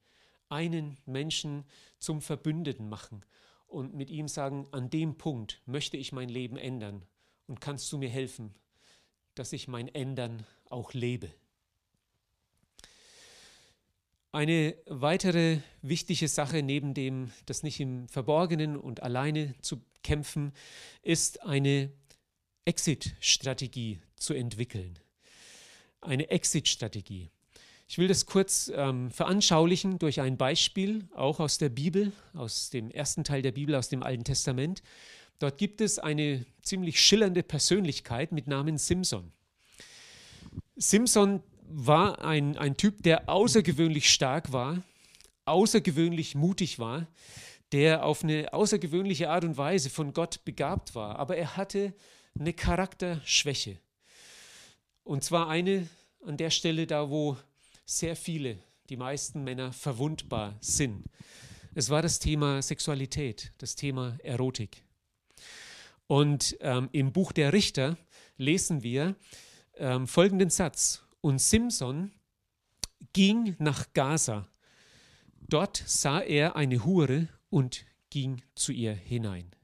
Einen 0.48 0.96
Menschen 1.04 1.64
zum 1.98 2.22
Verbündeten 2.22 2.88
machen 2.88 3.26
und 3.66 3.92
mit 3.92 4.08
ihm 4.08 4.26
sagen, 4.26 4.66
an 4.72 4.88
dem 4.88 5.18
Punkt 5.18 5.60
möchte 5.66 5.98
ich 5.98 6.12
mein 6.12 6.30
Leben 6.30 6.56
ändern 6.56 7.04
und 7.46 7.60
kannst 7.60 7.92
du 7.92 7.98
mir 7.98 8.08
helfen, 8.08 8.54
dass 9.34 9.52
ich 9.52 9.68
mein 9.68 9.88
Ändern 9.88 10.46
auch 10.68 10.92
lebe. 10.92 11.30
Eine 14.32 14.74
weitere 14.86 15.60
wichtige 15.80 16.26
Sache 16.26 16.62
neben 16.62 16.92
dem, 16.92 17.30
das 17.46 17.62
nicht 17.62 17.78
im 17.78 18.08
Verborgenen 18.08 18.76
und 18.76 19.02
alleine 19.02 19.54
zu 19.60 19.80
kämpfen, 20.02 20.52
ist 21.02 21.42
eine 21.42 21.92
Exit-Strategie 22.64 24.00
zu 24.16 24.34
entwickeln. 24.34 24.98
Eine 26.00 26.30
Exit-Strategie. 26.30 27.30
Ich 27.86 27.98
will 27.98 28.08
das 28.08 28.26
kurz 28.26 28.72
ähm, 28.74 29.10
veranschaulichen 29.10 29.98
durch 29.98 30.20
ein 30.20 30.36
Beispiel, 30.36 31.06
auch 31.14 31.38
aus 31.38 31.58
der 31.58 31.68
Bibel, 31.68 32.12
aus 32.32 32.70
dem 32.70 32.90
ersten 32.90 33.24
Teil 33.24 33.42
der 33.42 33.52
Bibel, 33.52 33.74
aus 33.74 33.88
dem 33.88 34.02
Alten 34.02 34.24
Testament. 34.24 34.82
Dort 35.44 35.58
gibt 35.58 35.82
es 35.82 35.98
eine 35.98 36.46
ziemlich 36.62 36.98
schillernde 36.98 37.42
Persönlichkeit 37.42 38.32
mit 38.32 38.46
Namen 38.46 38.78
Simson. 38.78 39.30
Simson 40.74 41.42
war 41.68 42.24
ein, 42.24 42.56
ein 42.56 42.78
Typ, 42.78 43.02
der 43.02 43.28
außergewöhnlich 43.28 44.10
stark 44.10 44.52
war, 44.52 44.82
außergewöhnlich 45.44 46.34
mutig 46.34 46.78
war, 46.78 47.08
der 47.72 48.06
auf 48.06 48.24
eine 48.24 48.54
außergewöhnliche 48.54 49.28
Art 49.28 49.44
und 49.44 49.58
Weise 49.58 49.90
von 49.90 50.14
Gott 50.14 50.46
begabt 50.46 50.94
war. 50.94 51.18
Aber 51.18 51.36
er 51.36 51.58
hatte 51.58 51.92
eine 52.40 52.54
Charakterschwäche. 52.54 53.76
Und 55.02 55.24
zwar 55.24 55.50
eine 55.50 55.90
an 56.24 56.38
der 56.38 56.48
Stelle 56.48 56.86
da, 56.86 57.10
wo 57.10 57.36
sehr 57.84 58.16
viele, 58.16 58.56
die 58.88 58.96
meisten 58.96 59.44
Männer 59.44 59.74
verwundbar 59.74 60.56
sind. 60.60 61.04
Es 61.74 61.90
war 61.90 62.00
das 62.00 62.18
Thema 62.18 62.62
Sexualität, 62.62 63.52
das 63.58 63.74
Thema 63.74 64.16
Erotik. 64.22 64.84
Und 66.06 66.56
ähm, 66.60 66.88
im 66.92 67.12
Buch 67.12 67.32
der 67.32 67.52
Richter 67.52 67.96
lesen 68.36 68.82
wir 68.82 69.16
ähm, 69.76 70.06
folgenden 70.06 70.50
Satz. 70.50 71.02
Und 71.20 71.40
Simson 71.40 72.12
ging 73.12 73.56
nach 73.58 73.92
Gaza. 73.94 74.48
Dort 75.48 75.82
sah 75.86 76.20
er 76.20 76.56
eine 76.56 76.84
Hure 76.84 77.28
und 77.50 77.84
ging 78.10 78.42
zu 78.54 78.72
ihr 78.72 78.94
hinein. 78.94 79.54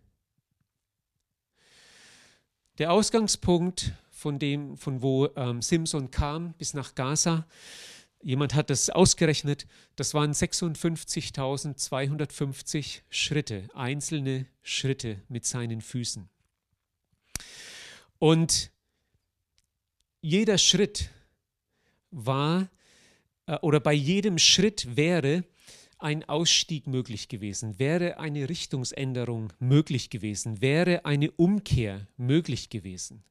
Der 2.78 2.92
Ausgangspunkt 2.92 3.92
von 4.10 4.38
dem, 4.38 4.76
von 4.76 5.02
wo 5.02 5.28
ähm, 5.36 5.62
Simson 5.62 6.10
kam 6.10 6.54
bis 6.54 6.74
nach 6.74 6.94
Gaza, 6.94 7.46
jemand 8.22 8.54
hat 8.54 8.70
das 8.70 8.88
ausgerechnet, 8.90 9.66
das 9.96 10.14
waren 10.14 10.30
56.250 10.32 13.00
Schritte, 13.08 13.68
einzelne 13.74 14.46
Schritte 14.62 15.20
mit 15.28 15.44
seinen 15.44 15.80
Füßen. 15.80 16.28
Und 18.18 18.70
jeder 20.20 20.58
Schritt 20.58 21.10
war 22.10 22.68
äh, 23.46 23.56
oder 23.62 23.80
bei 23.80 23.94
jedem 23.94 24.36
Schritt 24.38 24.96
wäre 24.96 25.44
ein 25.98 26.28
Ausstieg 26.28 26.86
möglich 26.86 27.28
gewesen, 27.28 27.78
wäre 27.78 28.18
eine 28.18 28.48
Richtungsänderung 28.48 29.52
möglich 29.58 30.10
gewesen, 30.10 30.60
wäre 30.60 31.04
eine 31.04 31.30
Umkehr 31.32 32.06
möglich 32.16 32.70
gewesen. 32.70 33.24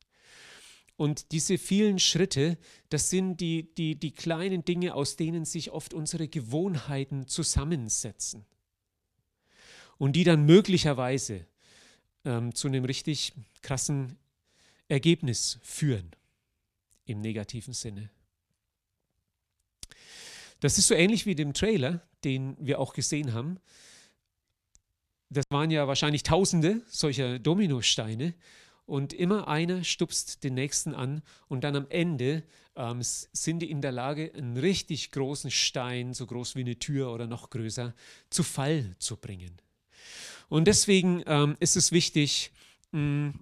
Und 1.00 1.32
diese 1.32 1.58
vielen 1.58 1.98
Schritte, 1.98 2.58
das 2.90 3.10
sind 3.10 3.38
die, 3.38 3.74
die, 3.76 3.96
die 3.96 4.12
kleinen 4.12 4.66
Dinge, 4.66 4.96
aus 4.96 5.16
denen 5.16 5.46
sich 5.46 5.72
oft 5.72 5.94
unsere 5.94 6.28
Gewohnheiten 6.28 7.26
zusammensetzen. 7.26 8.46
Und 9.98 10.18
die 10.18 10.26
dann 10.26 10.46
möglicherweise 10.46 11.48
ähm, 12.26 12.54
zu 12.54 12.68
einem 12.68 12.84
richtig 12.84 13.32
krassen 13.62 14.18
Ergebnis 14.90 15.60
führen, 15.62 16.12
im 17.06 17.22
negativen 17.22 17.74
Sinne. 17.74 18.10
Das 20.60 20.78
ist 20.78 20.88
so 20.88 20.96
ähnlich 20.96 21.26
wie 21.26 21.36
dem 21.36 21.54
Trailer, 21.54 22.02
den 22.26 22.58
wir 22.60 22.78
auch 22.78 22.92
gesehen 22.92 23.32
haben. 23.32 23.62
Das 25.30 25.46
waren 25.50 25.72
ja 25.72 25.88
wahrscheinlich 25.88 26.24
tausende 26.24 26.82
solcher 26.90 27.40
Dominosteine 27.40 28.34
und 28.90 29.14
immer 29.14 29.48
einer 29.48 29.84
stupst 29.84 30.44
den 30.44 30.56
nächsten 30.56 30.94
an 30.94 31.22
und 31.48 31.64
dann 31.64 31.76
am 31.76 31.86
Ende 31.90 32.44
ähm, 32.76 33.00
sind 33.02 33.60
die 33.60 33.70
in 33.70 33.82
der 33.82 33.92
Lage, 33.92 34.32
einen 34.36 34.58
richtig 34.58 35.12
großen 35.12 35.52
Stein, 35.52 36.14
so 36.14 36.26
groß 36.26 36.56
wie 36.56 36.62
eine 36.62 36.78
Tür 36.78 37.12
oder 37.14 37.28
noch 37.28 37.50
größer, 37.50 37.94
zu 38.30 38.44
Fall 38.44 38.96
zu 39.00 39.18
bringen. 39.18 39.62
Und 40.50 40.66
deswegen 40.68 41.24
ähm, 41.28 41.56
ist 41.60 41.78
es 41.78 41.92
wichtig, 41.92 42.52
mh, 42.92 43.00
mm, 43.02 43.40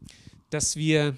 dass 0.50 0.76
wir 0.76 1.18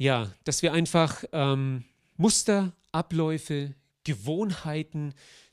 ja, 0.00 0.32
dass 0.44 0.62
wir 0.62 0.72
einfach 0.72 1.24
ähm, 1.32 1.84
Muster, 2.16 2.72
Abläufe, 2.90 3.74
Gewohnheiten 4.04 5.12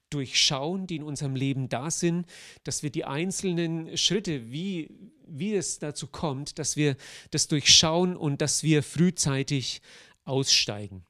durchschauen, 0.10 0.88
die 0.88 0.96
in 0.96 1.04
unserem 1.04 1.36
Leben 1.36 1.68
da 1.68 1.92
sind, 1.92 2.26
dass 2.64 2.82
wir 2.82 2.90
die 2.90 3.04
einzelnen 3.04 3.98
Schritte, 3.98 4.50
wie, 4.50 4.90
wie 5.30 5.56
es 5.56 5.80
dazu 5.80 6.08
kommt, 6.08 6.60
dass 6.60 6.76
wir 6.76 6.96
das 7.32 7.48
durchschauen 7.48 8.16
und 8.16 8.42
dass 8.42 8.64
wir 8.64 8.84
frühzeitig 8.84 9.82
aussteigen. 10.26 11.06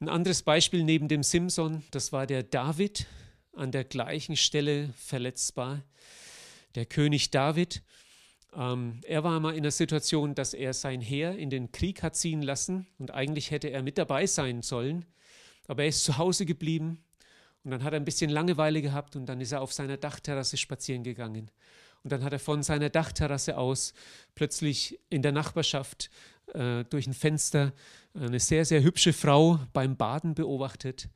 Ein 0.00 0.08
anderes 0.08 0.42
Beispiel 0.42 0.84
neben 0.84 1.08
dem 1.08 1.22
Simson, 1.22 1.82
das 1.90 2.12
war 2.12 2.26
der 2.26 2.42
David, 2.42 3.06
an 3.52 3.70
der 3.70 3.84
gleichen 3.84 4.36
Stelle 4.36 4.92
verletzbar. 4.96 5.82
Der 6.74 6.86
König 6.86 7.30
David, 7.30 7.82
ähm, 8.56 9.00
er 9.04 9.24
war 9.24 9.38
mal 9.40 9.54
in 9.54 9.62
der 9.62 9.72
Situation, 9.72 10.34
dass 10.34 10.54
er 10.54 10.72
sein 10.74 11.00
Heer 11.00 11.36
in 11.36 11.50
den 11.50 11.72
Krieg 11.72 12.02
hat 12.02 12.16
ziehen 12.16 12.42
lassen 12.42 12.86
und 12.98 13.12
eigentlich 13.12 13.50
hätte 13.50 13.70
er 13.70 13.82
mit 13.82 13.98
dabei 13.98 14.26
sein 14.26 14.62
sollen. 14.62 15.04
Aber 15.66 15.82
er 15.82 15.88
ist 15.88 16.04
zu 16.04 16.18
Hause 16.18 16.46
geblieben 16.46 17.02
und 17.62 17.70
dann 17.70 17.82
hat 17.82 17.92
er 17.92 18.00
ein 18.00 18.04
bisschen 18.04 18.30
Langeweile 18.30 18.82
gehabt 18.82 19.16
und 19.16 19.26
dann 19.26 19.40
ist 19.40 19.52
er 19.52 19.62
auf 19.62 19.72
seiner 19.72 19.96
Dachterrasse 19.96 20.56
spazieren 20.56 21.02
gegangen. 21.02 21.50
Und 22.04 22.12
dann 22.12 22.22
hat 22.22 22.32
er 22.32 22.38
von 22.38 22.62
seiner 22.62 22.90
Dachterrasse 22.90 23.58
aus 23.58 23.94
plötzlich 24.34 25.00
in 25.10 25.22
der 25.22 25.32
Nachbarschaft 25.32 26.10
äh, 26.52 26.84
durch 26.84 27.06
ein 27.06 27.14
Fenster 27.14 27.72
eine 28.14 28.38
sehr, 28.38 28.64
sehr 28.64 28.82
hübsche 28.82 29.12
Frau 29.12 29.58
beim 29.72 29.96
Baden 29.96 30.34
beobachtet. 30.34 31.08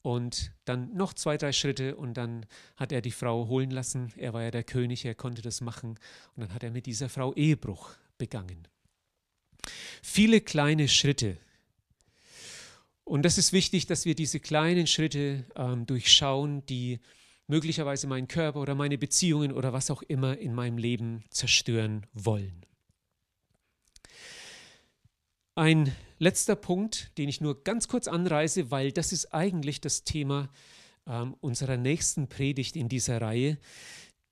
Und 0.00 0.52
dann 0.64 0.94
noch 0.94 1.12
zwei, 1.12 1.36
drei 1.36 1.52
Schritte 1.52 1.96
und 1.96 2.14
dann 2.14 2.46
hat 2.76 2.92
er 2.92 3.02
die 3.02 3.10
Frau 3.10 3.46
holen 3.48 3.70
lassen. 3.70 4.12
Er 4.16 4.32
war 4.32 4.42
ja 4.42 4.50
der 4.50 4.64
König, 4.64 5.04
er 5.04 5.14
konnte 5.14 5.42
das 5.42 5.60
machen. 5.60 5.98
Und 6.34 6.42
dann 6.42 6.54
hat 6.54 6.62
er 6.62 6.70
mit 6.70 6.86
dieser 6.86 7.08
Frau 7.08 7.34
Ehebruch 7.34 7.90
begangen. 8.16 8.66
Viele 10.02 10.40
kleine 10.40 10.88
Schritte, 10.88 11.36
und 13.04 13.22
das 13.24 13.38
ist 13.38 13.52
wichtig, 13.52 13.86
dass 13.86 14.04
wir 14.04 14.14
diese 14.14 14.40
kleinen 14.40 14.86
Schritte 14.86 15.44
ähm, 15.56 15.86
durchschauen, 15.86 16.64
die 16.66 17.00
möglicherweise 17.46 18.06
meinen 18.06 18.28
Körper 18.28 18.60
oder 18.60 18.74
meine 18.74 18.98
Beziehungen 18.98 19.52
oder 19.52 19.72
was 19.72 19.90
auch 19.90 20.02
immer 20.02 20.38
in 20.38 20.54
meinem 20.54 20.78
Leben 20.78 21.24
zerstören 21.30 22.06
wollen. 22.12 22.64
Ein 25.54 25.92
letzter 26.18 26.56
Punkt, 26.56 27.16
den 27.18 27.28
ich 27.28 27.40
nur 27.40 27.62
ganz 27.62 27.86
kurz 27.86 28.08
anreiße, 28.08 28.70
weil 28.70 28.90
das 28.90 29.12
ist 29.12 29.34
eigentlich 29.34 29.80
das 29.82 30.04
Thema 30.04 30.48
ähm, 31.06 31.36
unserer 31.40 31.76
nächsten 31.76 32.28
Predigt 32.28 32.74
in 32.74 32.88
dieser 32.88 33.20
Reihe. 33.20 33.58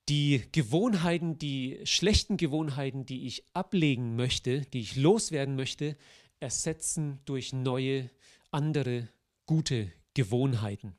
Die 0.08 0.42
Gewohnheiten, 0.52 1.38
die 1.38 1.80
schlechten 1.84 2.36
Gewohnheiten, 2.36 3.04
die 3.04 3.26
ich 3.26 3.44
ablegen 3.52 4.16
möchte, 4.16 4.62
die 4.62 4.80
ich 4.80 4.96
loswerden 4.96 5.56
möchte, 5.56 5.96
ersetzen 6.40 7.20
durch 7.26 7.52
neue 7.52 8.08
andere 8.50 9.08
gute 9.46 9.92
Gewohnheiten. 10.14 10.96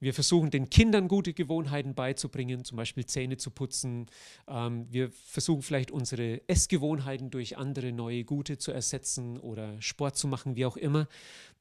Wir 0.00 0.14
versuchen 0.14 0.50
den 0.50 0.70
Kindern 0.70 1.08
gute 1.08 1.34
Gewohnheiten 1.34 1.94
beizubringen, 1.94 2.64
zum 2.64 2.76
Beispiel 2.76 3.04
Zähne 3.04 3.36
zu 3.36 3.50
putzen. 3.50 4.06
Ähm, 4.48 4.86
wir 4.90 5.10
versuchen 5.10 5.60
vielleicht 5.60 5.90
unsere 5.90 6.40
Essgewohnheiten 6.48 7.30
durch 7.30 7.58
andere 7.58 7.92
neue 7.92 8.24
gute 8.24 8.56
zu 8.56 8.72
ersetzen 8.72 9.38
oder 9.38 9.80
Sport 9.82 10.16
zu 10.16 10.26
machen, 10.26 10.56
wie 10.56 10.64
auch 10.64 10.78
immer. 10.78 11.06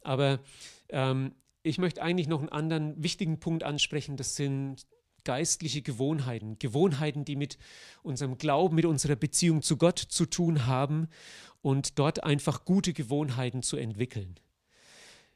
Aber 0.02 0.40
ähm, 0.88 1.34
ich 1.64 1.78
möchte 1.78 2.02
eigentlich 2.02 2.30
noch 2.30 2.40
einen 2.40 2.50
anderen 2.50 3.04
wichtigen 3.04 3.42
Punkt 3.42 3.64
ansprechen. 3.64 4.16
Das 4.16 4.38
sind 4.38 4.88
geistliche 5.26 5.82
Gewohnheiten, 5.82 6.58
Gewohnheiten, 6.60 7.26
die 7.26 7.36
mit 7.36 7.58
unserem 8.04 8.38
Glauben, 8.38 8.76
mit 8.76 8.86
unserer 8.86 9.18
Beziehung 9.18 9.62
zu 9.62 9.76
Gott 9.76 10.00
zu 10.00 10.26
tun 10.26 10.66
haben 10.66 11.10
und 11.62 12.00
dort 12.00 12.24
einfach 12.24 12.64
gute 12.64 12.94
Gewohnheiten 12.94 13.62
zu 13.62 13.76
entwickeln. 13.76 14.40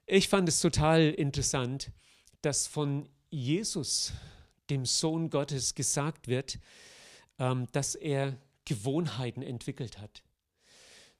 Ich 0.05 0.29
fand 0.29 0.47
es 0.47 0.61
total 0.61 1.09
interessant, 1.09 1.91
dass 2.43 2.67
von 2.67 3.10
Jesus, 3.32 4.13
dem 4.69 4.86
Sohn 4.86 5.29
Gottes, 5.29 5.73
gesagt 5.73 6.27
wird, 6.27 6.60
ähm, 7.39 7.67
dass 7.71 7.95
er 7.95 8.38
Gewohnheiten 8.65 9.41
entwickelt 9.41 9.97
hat. 9.99 10.23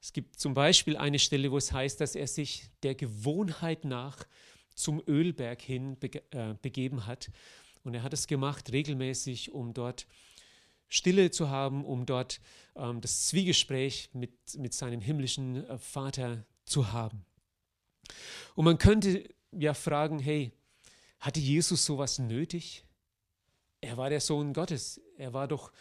Es 0.00 0.12
gibt 0.12 0.38
zum 0.38 0.54
Beispiel 0.54 0.96
eine 0.96 1.18
Stelle, 1.18 1.50
wo 1.50 1.56
es 1.56 1.72
heißt, 1.72 2.00
dass 2.00 2.14
er 2.14 2.26
sich 2.26 2.68
der 2.82 2.94
Gewohnheit 2.94 3.84
nach 3.84 4.26
zum 4.74 5.02
Ölberg 5.06 5.62
hin 5.62 5.96
äh, 6.02 6.54
begeben 6.60 7.06
hat. 7.06 7.30
Und 7.84 7.94
er 7.94 8.02
hat 8.02 8.12
es 8.12 8.26
gemacht 8.26 8.70
regelmäßig, 8.70 9.52
um 9.52 9.72
dort 9.72 10.06
Stille 10.88 11.30
zu 11.30 11.48
haben, 11.48 11.84
um 11.84 12.04
dort 12.04 12.40
ähm, 12.76 13.00
das 13.00 13.28
Zwiegespräch 13.28 14.10
mit, 14.12 14.32
mit 14.58 14.74
seinem 14.74 15.00
himmlischen 15.00 15.66
äh, 15.66 15.78
Vater 15.78 16.44
zu 16.66 16.92
haben. 16.92 17.24
Und 18.54 18.66
man 18.66 18.76
könnte 18.76 19.24
ja 19.52 19.72
fragen, 19.72 20.18
hey, 20.18 20.52
hatte 21.24 21.40
Jesus 21.40 21.86
sowas 21.86 22.18
nötig? 22.18 22.84
Er 23.80 23.96
war 23.96 24.10
der 24.10 24.20
Sohn 24.20 24.52
Gottes. 24.52 25.00
Er 25.16 25.32
war 25.32 25.48
doch 25.48 25.72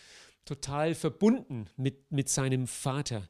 total 0.45 0.95
verbunden 0.95 1.65
mit, 1.75 2.10
mit 2.13 2.29
seinem 2.29 2.65
Vater. 2.65 3.27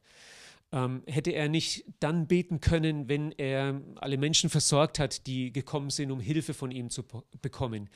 Ähm, 0.71 1.01
hätte 1.07 1.31
er 1.31 1.49
nicht 1.49 1.85
dann 1.99 2.27
beten 2.27 2.59
können, 2.59 3.09
wenn 3.09 3.31
er 3.31 3.81
alle 3.95 4.17
Menschen 4.17 4.51
versorgt 4.51 4.99
hat, 4.99 5.25
die 5.25 5.51
gekommen 5.51 5.89
sind, 5.89 6.11
um 6.11 6.19
Hilfe 6.19 6.53
von 6.53 6.69
ihm 6.69 6.91
zu 6.91 7.03
bekommen? 7.41 7.89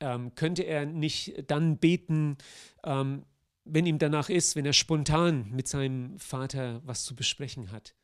Ähm, 0.00 0.34
könnte 0.34 0.64
er 0.64 0.84
nicht 0.84 1.44
dann 1.46 1.78
beten, 1.78 2.38
ähm, 2.82 3.26
wenn 3.64 3.86
ihm 3.86 4.00
danach 4.00 4.28
ist, 4.28 4.56
wenn 4.56 4.66
er 4.66 4.72
spontan 4.72 5.50
mit 5.52 5.68
seinem 5.68 6.18
Vater 6.18 6.82
was 6.84 7.04
zu 7.04 7.14
besprechen 7.14 7.70
hat? 7.70 7.94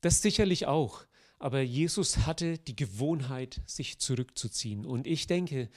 Das 0.00 0.22
sicherlich 0.22 0.66
auch. 0.66 1.04
Aber 1.40 1.62
Jesus 1.62 2.18
hatte 2.18 2.58
die 2.58 2.76
Gewohnheit, 2.76 3.62
sich 3.66 3.98
zurückzuziehen. 3.98 4.84
Und 4.84 5.06
ich 5.06 5.26
denke, 5.26 5.70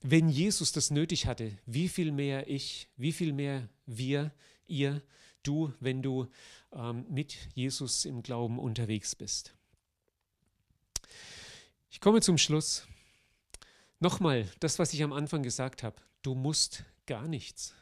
wenn 0.00 0.30
Jesus 0.30 0.72
das 0.72 0.90
nötig 0.90 1.26
hatte, 1.26 1.56
wie 1.66 1.88
viel 1.88 2.12
mehr 2.12 2.48
ich, 2.48 2.88
wie 2.96 3.12
viel 3.12 3.34
mehr 3.34 3.68
wir, 3.84 4.32
ihr, 4.66 5.02
du, 5.42 5.72
wenn 5.80 6.02
du 6.02 6.28
ähm, 6.72 7.04
mit 7.10 7.36
Jesus 7.54 8.06
im 8.06 8.22
Glauben 8.22 8.58
unterwegs 8.58 9.14
bist. 9.14 9.54
Ich 11.90 12.00
komme 12.00 12.22
zum 12.22 12.38
Schluss. 12.38 12.86
Nochmal, 14.00 14.50
das, 14.60 14.78
was 14.78 14.94
ich 14.94 15.02
am 15.02 15.12
Anfang 15.12 15.42
gesagt 15.42 15.82
habe, 15.82 15.96
du 16.22 16.34
musst 16.34 16.84
gar 17.04 17.28
nichts. 17.28 17.74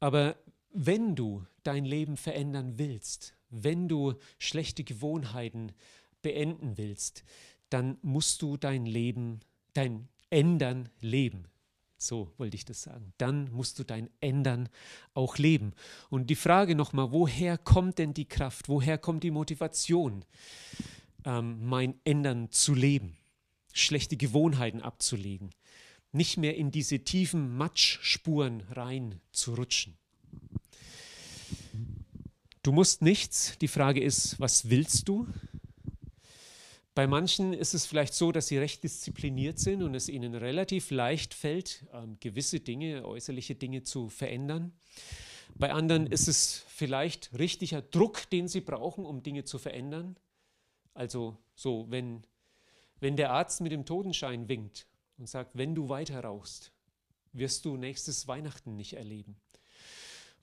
Aber 0.00 0.36
wenn 0.72 1.14
du 1.14 1.44
dein 1.62 1.84
Leben 1.84 2.16
verändern 2.16 2.78
willst, 2.78 3.34
wenn 3.50 3.88
du 3.88 4.14
schlechte 4.38 4.84
Gewohnheiten 4.84 5.72
beenden 6.22 6.76
willst, 6.76 7.24
dann 7.70 7.98
musst 8.02 8.42
du 8.42 8.56
dein 8.56 8.86
Leben, 8.86 9.40
dein 9.74 10.08
Ändern 10.30 10.88
leben. 11.00 11.44
So 11.96 12.32
wollte 12.36 12.54
ich 12.56 12.64
das 12.64 12.82
sagen. 12.82 13.12
Dann 13.18 13.50
musst 13.50 13.78
du 13.78 13.84
dein 13.84 14.08
Ändern 14.20 14.68
auch 15.14 15.36
leben. 15.36 15.72
Und 16.10 16.30
die 16.30 16.36
Frage 16.36 16.76
nochmal, 16.76 17.10
woher 17.10 17.58
kommt 17.58 17.98
denn 17.98 18.14
die 18.14 18.28
Kraft, 18.28 18.68
woher 18.68 18.98
kommt 18.98 19.24
die 19.24 19.32
Motivation, 19.32 20.24
ähm, 21.24 21.66
mein 21.66 21.94
Ändern 22.04 22.52
zu 22.52 22.74
leben, 22.74 23.16
schlechte 23.72 24.16
Gewohnheiten 24.16 24.80
abzulegen, 24.80 25.50
nicht 26.12 26.36
mehr 26.36 26.56
in 26.56 26.70
diese 26.70 27.00
tiefen 27.00 27.56
Matschspuren 27.56 28.60
rein 28.70 29.20
zu 29.32 29.54
rutschen. 29.54 29.98
Du 32.68 32.72
musst 32.72 33.00
nichts. 33.00 33.56
Die 33.62 33.66
Frage 33.66 34.02
ist, 34.02 34.38
was 34.40 34.68
willst 34.68 35.08
du? 35.08 35.26
Bei 36.94 37.06
manchen 37.06 37.54
ist 37.54 37.72
es 37.72 37.86
vielleicht 37.86 38.12
so, 38.12 38.30
dass 38.30 38.48
sie 38.48 38.58
recht 38.58 38.84
diszipliniert 38.84 39.58
sind 39.58 39.82
und 39.82 39.94
es 39.94 40.10
ihnen 40.10 40.34
relativ 40.34 40.90
leicht 40.90 41.32
fällt, 41.32 41.86
ähm, 41.94 42.18
gewisse 42.20 42.60
Dinge, 42.60 43.06
äußerliche 43.06 43.54
Dinge 43.54 43.84
zu 43.84 44.10
verändern. 44.10 44.74
Bei 45.54 45.72
anderen 45.72 46.06
ist 46.06 46.28
es 46.28 46.62
vielleicht 46.68 47.30
richtiger 47.38 47.80
Druck, 47.80 48.28
den 48.28 48.48
sie 48.48 48.60
brauchen, 48.60 49.06
um 49.06 49.22
Dinge 49.22 49.44
zu 49.44 49.58
verändern. 49.58 50.18
Also 50.92 51.38
so, 51.54 51.86
wenn, 51.88 52.22
wenn 53.00 53.16
der 53.16 53.30
Arzt 53.30 53.62
mit 53.62 53.72
dem 53.72 53.86
Totenschein 53.86 54.46
winkt 54.46 54.86
und 55.16 55.26
sagt, 55.26 55.56
wenn 55.56 55.74
du 55.74 55.88
weiter 55.88 56.22
rauchst, 56.22 56.70
wirst 57.32 57.64
du 57.64 57.78
nächstes 57.78 58.28
Weihnachten 58.28 58.76
nicht 58.76 58.92
erleben. 58.92 59.40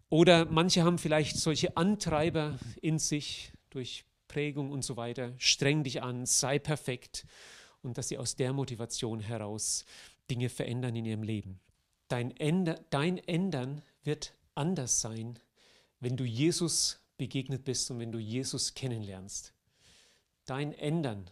Oder 0.09 0.45
manche 0.45 0.83
haben 0.83 0.97
vielleicht 0.97 1.37
solche 1.37 1.75
Antreiber 1.77 2.59
in 2.81 2.99
sich 2.99 3.51
durch 3.69 4.05
Prägung 4.27 4.71
und 4.71 4.83
so 4.83 4.97
weiter, 4.97 5.33
streng 5.37 5.83
dich 5.83 6.03
an, 6.03 6.25
sei 6.25 6.59
perfekt 6.59 7.25
und 7.81 7.97
dass 7.97 8.09
sie 8.09 8.17
aus 8.17 8.35
der 8.35 8.53
Motivation 8.53 9.19
heraus 9.19 9.85
Dinge 10.29 10.49
verändern 10.49 10.95
in 10.95 11.05
ihrem 11.05 11.23
Leben. 11.23 11.59
Dein, 12.07 12.35
Änder, 12.37 12.79
dein 12.89 13.17
Ändern 13.17 13.81
wird 14.03 14.33
anders 14.53 15.01
sein, 15.01 15.39
wenn 15.99 16.17
du 16.17 16.23
Jesus 16.23 16.99
begegnet 17.17 17.63
bist 17.63 17.89
und 17.91 17.99
wenn 17.99 18.11
du 18.11 18.19
Jesus 18.19 18.73
kennenlernst. 18.73 19.53
Dein 20.45 20.73
Ändern 20.73 21.29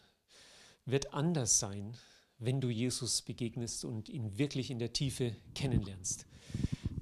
wird 0.86 1.14
anders 1.14 1.60
sein, 1.60 1.96
wenn 2.40 2.60
du 2.60 2.70
Jesus 2.70 3.22
begegnest 3.22 3.86
und 3.86 4.10
ihn 4.10 4.38
wirklich 4.38 4.72
in 4.72 4.80
der 4.80 4.94
Tiefe 4.94 5.36
kennenlernst. 5.54 6.26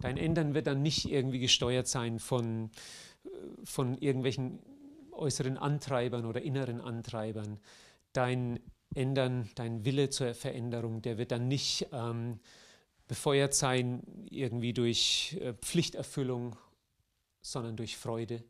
Dein 0.02 0.18
Ändern 0.18 0.54
wird 0.54 0.68
dann 0.68 0.82
nicht 0.82 1.06
irgendwie 1.06 1.40
gesteuert 1.40 1.88
sein 1.88 2.20
von, 2.20 2.72
äh, 3.24 3.30
von 3.64 3.98
irgendwelchen 3.98 4.60
äußeren 5.12 5.58
Antreibern 5.58 6.26
oder 6.26 6.42
inneren 6.42 6.82
Antreibern. 6.82 7.60
Dein 8.14 8.60
Ändern, 8.94 9.50
dein 9.56 9.86
Wille 9.86 10.10
zur 10.10 10.34
Veränderung, 10.34 11.02
der 11.02 11.18
wird 11.18 11.32
dann 11.32 11.48
nicht 11.48 11.88
ähm, 11.94 12.40
befeuert 13.08 13.54
sein 13.54 14.04
irgendwie 14.30 14.74
durch 14.74 15.38
äh, 15.40 15.54
Pflichterfüllung, 15.54 16.56
sondern 17.42 17.76
durch 17.76 17.98
Freude. 17.98 18.44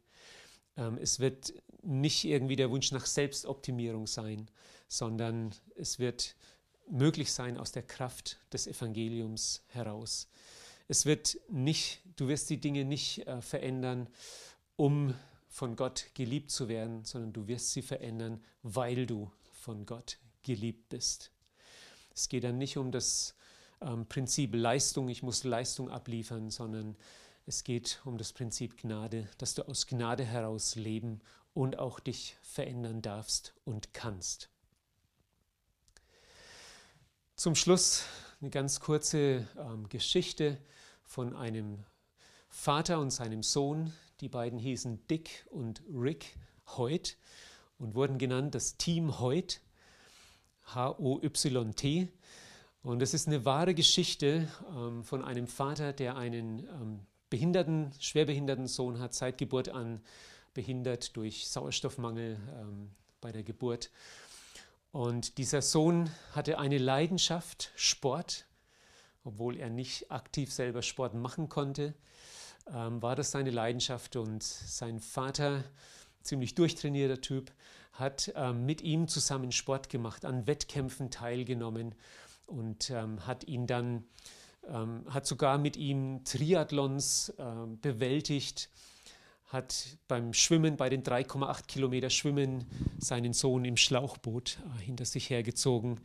Ähm, 0.78 0.98
es 1.02 1.20
wird 1.20 1.54
nicht 1.84 2.24
irgendwie 2.26 2.56
der 2.56 2.70
Wunsch 2.72 2.92
nach 2.92 3.06
Selbstoptimierung 3.06 4.08
sein, 4.08 4.50
sondern 4.88 5.52
es 5.76 6.00
wird 6.00 6.36
möglich 6.90 7.32
sein 7.32 7.58
aus 7.58 7.72
der 7.72 7.84
Kraft 7.84 8.38
des 8.52 8.68
Evangeliums 8.68 9.64
heraus. 9.68 10.28
Es 10.92 11.06
wird 11.06 11.38
nicht, 11.48 12.02
du 12.18 12.28
wirst 12.28 12.50
die 12.50 12.60
Dinge 12.60 12.84
nicht 12.84 13.26
äh, 13.26 13.42
verändern, 13.42 14.10
um 14.76 15.14
von 15.48 15.78
Gott 15.78 16.08
geliebt 16.16 16.52
zu 16.52 16.68
werden, 16.68 17.06
sondern 17.06 17.32
du 17.32 17.48
wirst 17.48 17.72
sie 17.72 17.82
verändern, 17.82 18.44
weil 18.62 19.06
du 19.06 19.32
von 19.54 19.86
Gott 19.86 20.18
geliebt 20.44 20.90
bist. 20.90 21.32
Es 22.14 22.28
geht 22.28 22.44
dann 22.44 22.58
nicht 22.58 22.76
um 22.76 22.92
das 22.92 23.36
ähm, 23.80 24.06
Prinzip 24.06 24.54
Leistung, 24.54 25.08
ich 25.08 25.24
muss 25.24 25.46
Leistung 25.46 25.90
abliefern, 25.90 26.50
sondern 26.50 26.98
es 27.46 27.64
geht 27.64 28.02
um 28.04 28.18
das 28.18 28.34
Prinzip 28.34 28.82
Gnade, 28.82 29.30
dass 29.38 29.54
du 29.54 29.66
aus 29.70 29.88
Gnade 29.88 30.26
heraus 30.26 30.76
leben 30.76 31.22
und 31.54 31.80
auch 31.80 32.02
dich 32.02 32.36
verändern 32.42 33.02
darfst 33.02 33.54
und 33.64 33.94
kannst. 33.94 34.50
Zum 37.38 37.56
Schluss 37.56 38.04
eine 38.42 38.50
ganz 38.50 38.82
kurze 38.82 39.48
ähm, 39.58 39.88
Geschichte 39.88 40.58
von 41.12 41.36
einem 41.36 41.84
Vater 42.48 43.02
und 43.02 43.12
seinem 43.12 43.44
Sohn, 43.44 43.92
die 44.22 44.30
beiden 44.30 44.58
hießen 44.58 45.08
Dick 45.08 45.46
und 45.50 45.84
Rick 45.94 46.38
Hoyt 46.78 47.18
und 47.78 47.96
wurden 47.96 48.18
genannt 48.18 48.56
das 48.56 48.78
Team 48.78 49.20
Hoyt, 49.20 49.60
H-O-Y-T. 50.74 52.08
Und 52.82 53.02
es 53.02 53.14
ist 53.14 53.28
eine 53.28 53.44
wahre 53.44 53.74
Geschichte 53.74 54.48
ähm, 54.74 55.04
von 55.04 55.22
einem 55.22 55.48
Vater, 55.48 55.92
der 55.92 56.16
einen 56.16 56.60
ähm, 56.60 57.00
behinderten, 57.30 57.92
schwerbehinderten 58.00 58.68
Sohn 58.68 59.00
hat, 59.00 59.14
seit 59.14 59.38
Geburt 59.38 59.68
an 59.68 60.02
behindert 60.54 61.18
durch 61.18 61.50
Sauerstoffmangel 61.50 62.40
ähm, 62.58 62.90
bei 63.20 63.34
der 63.34 63.44
Geburt. 63.44 63.92
Und 64.94 65.38
dieser 65.38 65.62
Sohn 65.62 66.10
hatte 66.32 66.58
eine 66.58 66.78
Leidenschaft, 66.78 67.74
Sport, 67.76 68.46
obwohl 69.24 69.58
er 69.58 69.70
nicht 69.70 70.12
aktiv 70.12 70.52
selber 70.52 70.82
Sport 70.82 71.14
machen 71.14 71.50
konnte 71.50 71.94
ähm, 72.74 73.02
war 73.02 73.16
das 73.16 73.32
seine 73.32 73.50
Leidenschaft 73.50 74.16
und 74.16 74.44
sein 74.44 75.00
Vater, 75.00 75.64
ziemlich 76.22 76.56
durchtrainierter 76.56 77.22
Typ, 77.22 77.52
hat 77.94 78.32
ähm, 78.36 78.66
mit 78.66 78.82
ihm 78.82 79.08
zusammen 79.08 79.52
Sport 79.52 79.90
gemacht, 79.90 80.26
an 80.26 80.48
Wettkämpfen 80.48 81.12
teilgenommen 81.12 81.96
und 82.46 82.90
ähm, 82.90 83.26
hat 83.26 83.44
ihn 83.46 83.68
dann, 83.68 84.06
ähm, 84.68 85.06
hat 85.10 85.26
sogar 85.26 85.58
mit 85.58 85.76
ihm 85.78 86.24
Triathlons 86.24 87.34
ähm, 87.38 87.80
bewältigt, 87.82 88.70
hat 89.52 89.98
beim 90.08 90.34
Schwimmen, 90.34 90.78
bei 90.78 90.90
den 90.90 91.04
3,8 91.04 91.68
Kilometer 91.68 92.10
Schwimmen, 92.10 92.66
seinen 93.00 93.34
Sohn 93.34 93.66
im 93.66 93.76
Schlauchboot 93.76 94.60
äh, 94.60 94.84
hinter 94.84 95.04
sich 95.04 95.30
hergezogen. 95.30 96.00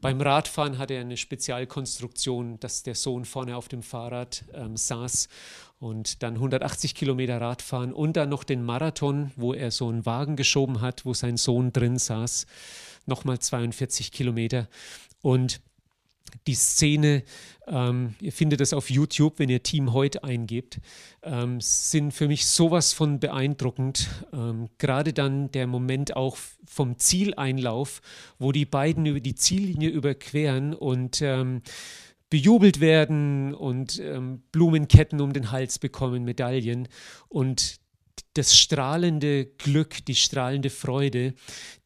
Beim 0.00 0.20
Radfahren 0.20 0.78
hat 0.78 0.90
er 0.90 1.00
eine 1.00 1.16
Spezialkonstruktion, 1.16 2.60
dass 2.60 2.84
der 2.84 2.94
Sohn 2.94 3.24
vorne 3.24 3.56
auf 3.56 3.68
dem 3.68 3.82
Fahrrad 3.82 4.44
ähm, 4.54 4.76
saß 4.76 5.28
und 5.80 6.22
dann 6.22 6.34
180 6.34 6.94
Kilometer 6.94 7.40
Radfahren 7.40 7.92
und 7.92 8.16
dann 8.16 8.28
noch 8.28 8.44
den 8.44 8.62
Marathon, 8.62 9.32
wo 9.34 9.52
er 9.52 9.72
so 9.72 9.88
einen 9.88 10.06
Wagen 10.06 10.36
geschoben 10.36 10.80
hat, 10.80 11.04
wo 11.04 11.12
sein 11.12 11.36
Sohn 11.36 11.72
drin 11.72 11.98
saß, 11.98 12.46
nochmal 13.06 13.40
42 13.40 14.12
Kilometer. 14.12 14.68
Und 15.22 15.60
die 16.46 16.54
Szene, 16.54 17.22
ähm, 17.66 18.14
ihr 18.20 18.32
findet 18.32 18.60
das 18.60 18.72
auf 18.72 18.90
YouTube, 18.90 19.38
wenn 19.38 19.48
ihr 19.48 19.62
Team 19.62 19.92
heute 19.92 20.24
eingebt, 20.24 20.80
ähm, 21.22 21.60
sind 21.60 22.12
für 22.12 22.28
mich 22.28 22.46
sowas 22.46 22.92
von 22.92 23.20
beeindruckend. 23.20 24.08
Ähm, 24.32 24.68
Gerade 24.78 25.12
dann 25.12 25.50
der 25.52 25.66
Moment 25.66 26.16
auch 26.16 26.36
vom 26.64 26.98
Zieleinlauf, 26.98 28.00
wo 28.38 28.52
die 28.52 28.66
beiden 28.66 29.06
über 29.06 29.20
die 29.20 29.34
Ziellinie 29.34 29.90
überqueren 29.90 30.74
und 30.74 31.22
ähm, 31.22 31.62
bejubelt 32.30 32.80
werden 32.80 33.54
und 33.54 33.98
ähm, 34.00 34.42
Blumenketten 34.52 35.20
um 35.20 35.32
den 35.32 35.50
Hals 35.50 35.78
bekommen, 35.78 36.24
Medaillen 36.24 36.88
und 37.28 37.80
das 38.34 38.56
strahlende 38.56 39.44
Glück, 39.44 40.04
die 40.06 40.14
strahlende 40.14 40.70
Freude, 40.70 41.34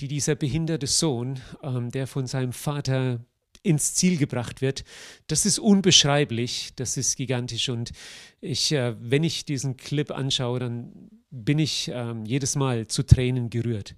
die 0.00 0.08
dieser 0.08 0.36
behinderte 0.36 0.86
Sohn, 0.86 1.40
ähm, 1.62 1.90
der 1.90 2.06
von 2.06 2.26
seinem 2.26 2.52
Vater 2.52 3.24
ins 3.66 3.94
Ziel 3.94 4.16
gebracht 4.16 4.62
wird, 4.62 4.84
das 5.26 5.44
ist 5.44 5.58
unbeschreiblich, 5.58 6.70
das 6.76 6.96
ist 6.96 7.16
gigantisch. 7.16 7.68
Und 7.68 7.92
ich, 8.40 8.72
äh, 8.72 8.94
wenn 9.00 9.24
ich 9.24 9.44
diesen 9.44 9.76
Clip 9.76 10.10
anschaue, 10.10 10.60
dann 10.60 11.10
bin 11.30 11.58
ich 11.58 11.88
äh, 11.88 12.14
jedes 12.24 12.56
Mal 12.56 12.86
zu 12.86 13.02
Tränen 13.02 13.50
gerührt. 13.50 13.94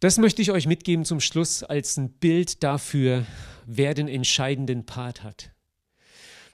Das 0.00 0.16
möchte 0.16 0.40
ich 0.40 0.50
euch 0.50 0.66
mitgeben 0.66 1.04
zum 1.04 1.20
Schluss 1.20 1.62
als 1.62 1.98
ein 1.98 2.10
Bild 2.10 2.62
dafür, 2.62 3.26
wer 3.66 3.92
den 3.92 4.08
entscheidenden 4.08 4.86
Part 4.86 5.22
hat. 5.22 5.50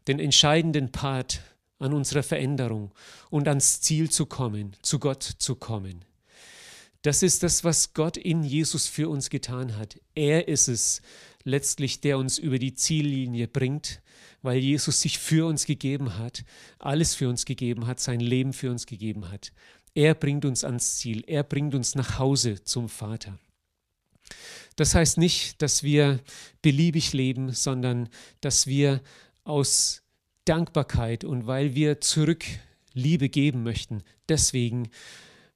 Den 0.08 0.18
entscheidenden 0.18 0.90
Part 0.90 1.42
an 1.78 1.92
unserer 1.92 2.22
Veränderung 2.22 2.92
und 3.30 3.46
ans 3.46 3.80
Ziel 3.80 4.10
zu 4.10 4.26
kommen, 4.26 4.74
zu 4.82 4.98
Gott 4.98 5.22
zu 5.22 5.54
kommen. 5.54 6.04
Das 7.02 7.22
ist 7.22 7.44
das, 7.44 7.62
was 7.62 7.94
Gott 7.94 8.16
in 8.16 8.42
Jesus 8.42 8.88
für 8.88 9.08
uns 9.08 9.30
getan 9.30 9.76
hat. 9.76 10.00
Er 10.16 10.48
ist 10.48 10.66
es, 10.66 11.02
letztlich, 11.46 12.00
der 12.00 12.18
uns 12.18 12.38
über 12.38 12.58
die 12.58 12.74
Ziellinie 12.74 13.48
bringt, 13.48 14.02
weil 14.42 14.58
Jesus 14.58 15.00
sich 15.00 15.18
für 15.18 15.46
uns 15.46 15.64
gegeben 15.64 16.18
hat, 16.18 16.44
alles 16.78 17.14
für 17.14 17.28
uns 17.28 17.44
gegeben 17.46 17.86
hat, 17.86 18.00
sein 18.00 18.20
Leben 18.20 18.52
für 18.52 18.70
uns 18.70 18.84
gegeben 18.86 19.30
hat. 19.30 19.52
Er 19.94 20.14
bringt 20.14 20.44
uns 20.44 20.64
ans 20.64 20.96
Ziel, 20.96 21.24
er 21.26 21.44
bringt 21.44 21.74
uns 21.74 21.94
nach 21.94 22.18
Hause 22.18 22.62
zum 22.64 22.88
Vater. 22.88 23.38
Das 24.74 24.94
heißt 24.94 25.18
nicht, 25.18 25.62
dass 25.62 25.82
wir 25.82 26.20
beliebig 26.62 27.12
leben, 27.12 27.52
sondern 27.52 28.08
dass 28.40 28.66
wir 28.66 29.00
aus 29.44 30.02
Dankbarkeit 30.44 31.24
und 31.24 31.46
weil 31.46 31.74
wir 31.74 32.00
zurück 32.00 32.44
Liebe 32.92 33.28
geben 33.28 33.62
möchten, 33.62 34.02
deswegen 34.28 34.90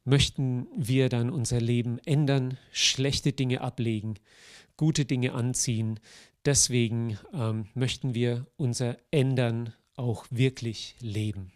möchten 0.05 0.69
wir 0.77 1.09
dann 1.09 1.31
unser 1.31 1.61
Leben 1.61 1.99
ändern, 2.07 2.59
schlechte 2.73 3.33
Dinge 3.33 3.61
ablegen 3.61 4.15
gute 4.81 5.05
Dinge 5.05 5.35
anziehen. 5.35 6.01
Deswegen 6.47 7.19
ähm, 7.35 7.67
möchten 7.75 8.15
wir 8.15 8.47
unser 8.57 8.97
Ändern 9.11 9.75
auch 9.95 10.25
wirklich 10.31 10.97
leben. 11.01 11.53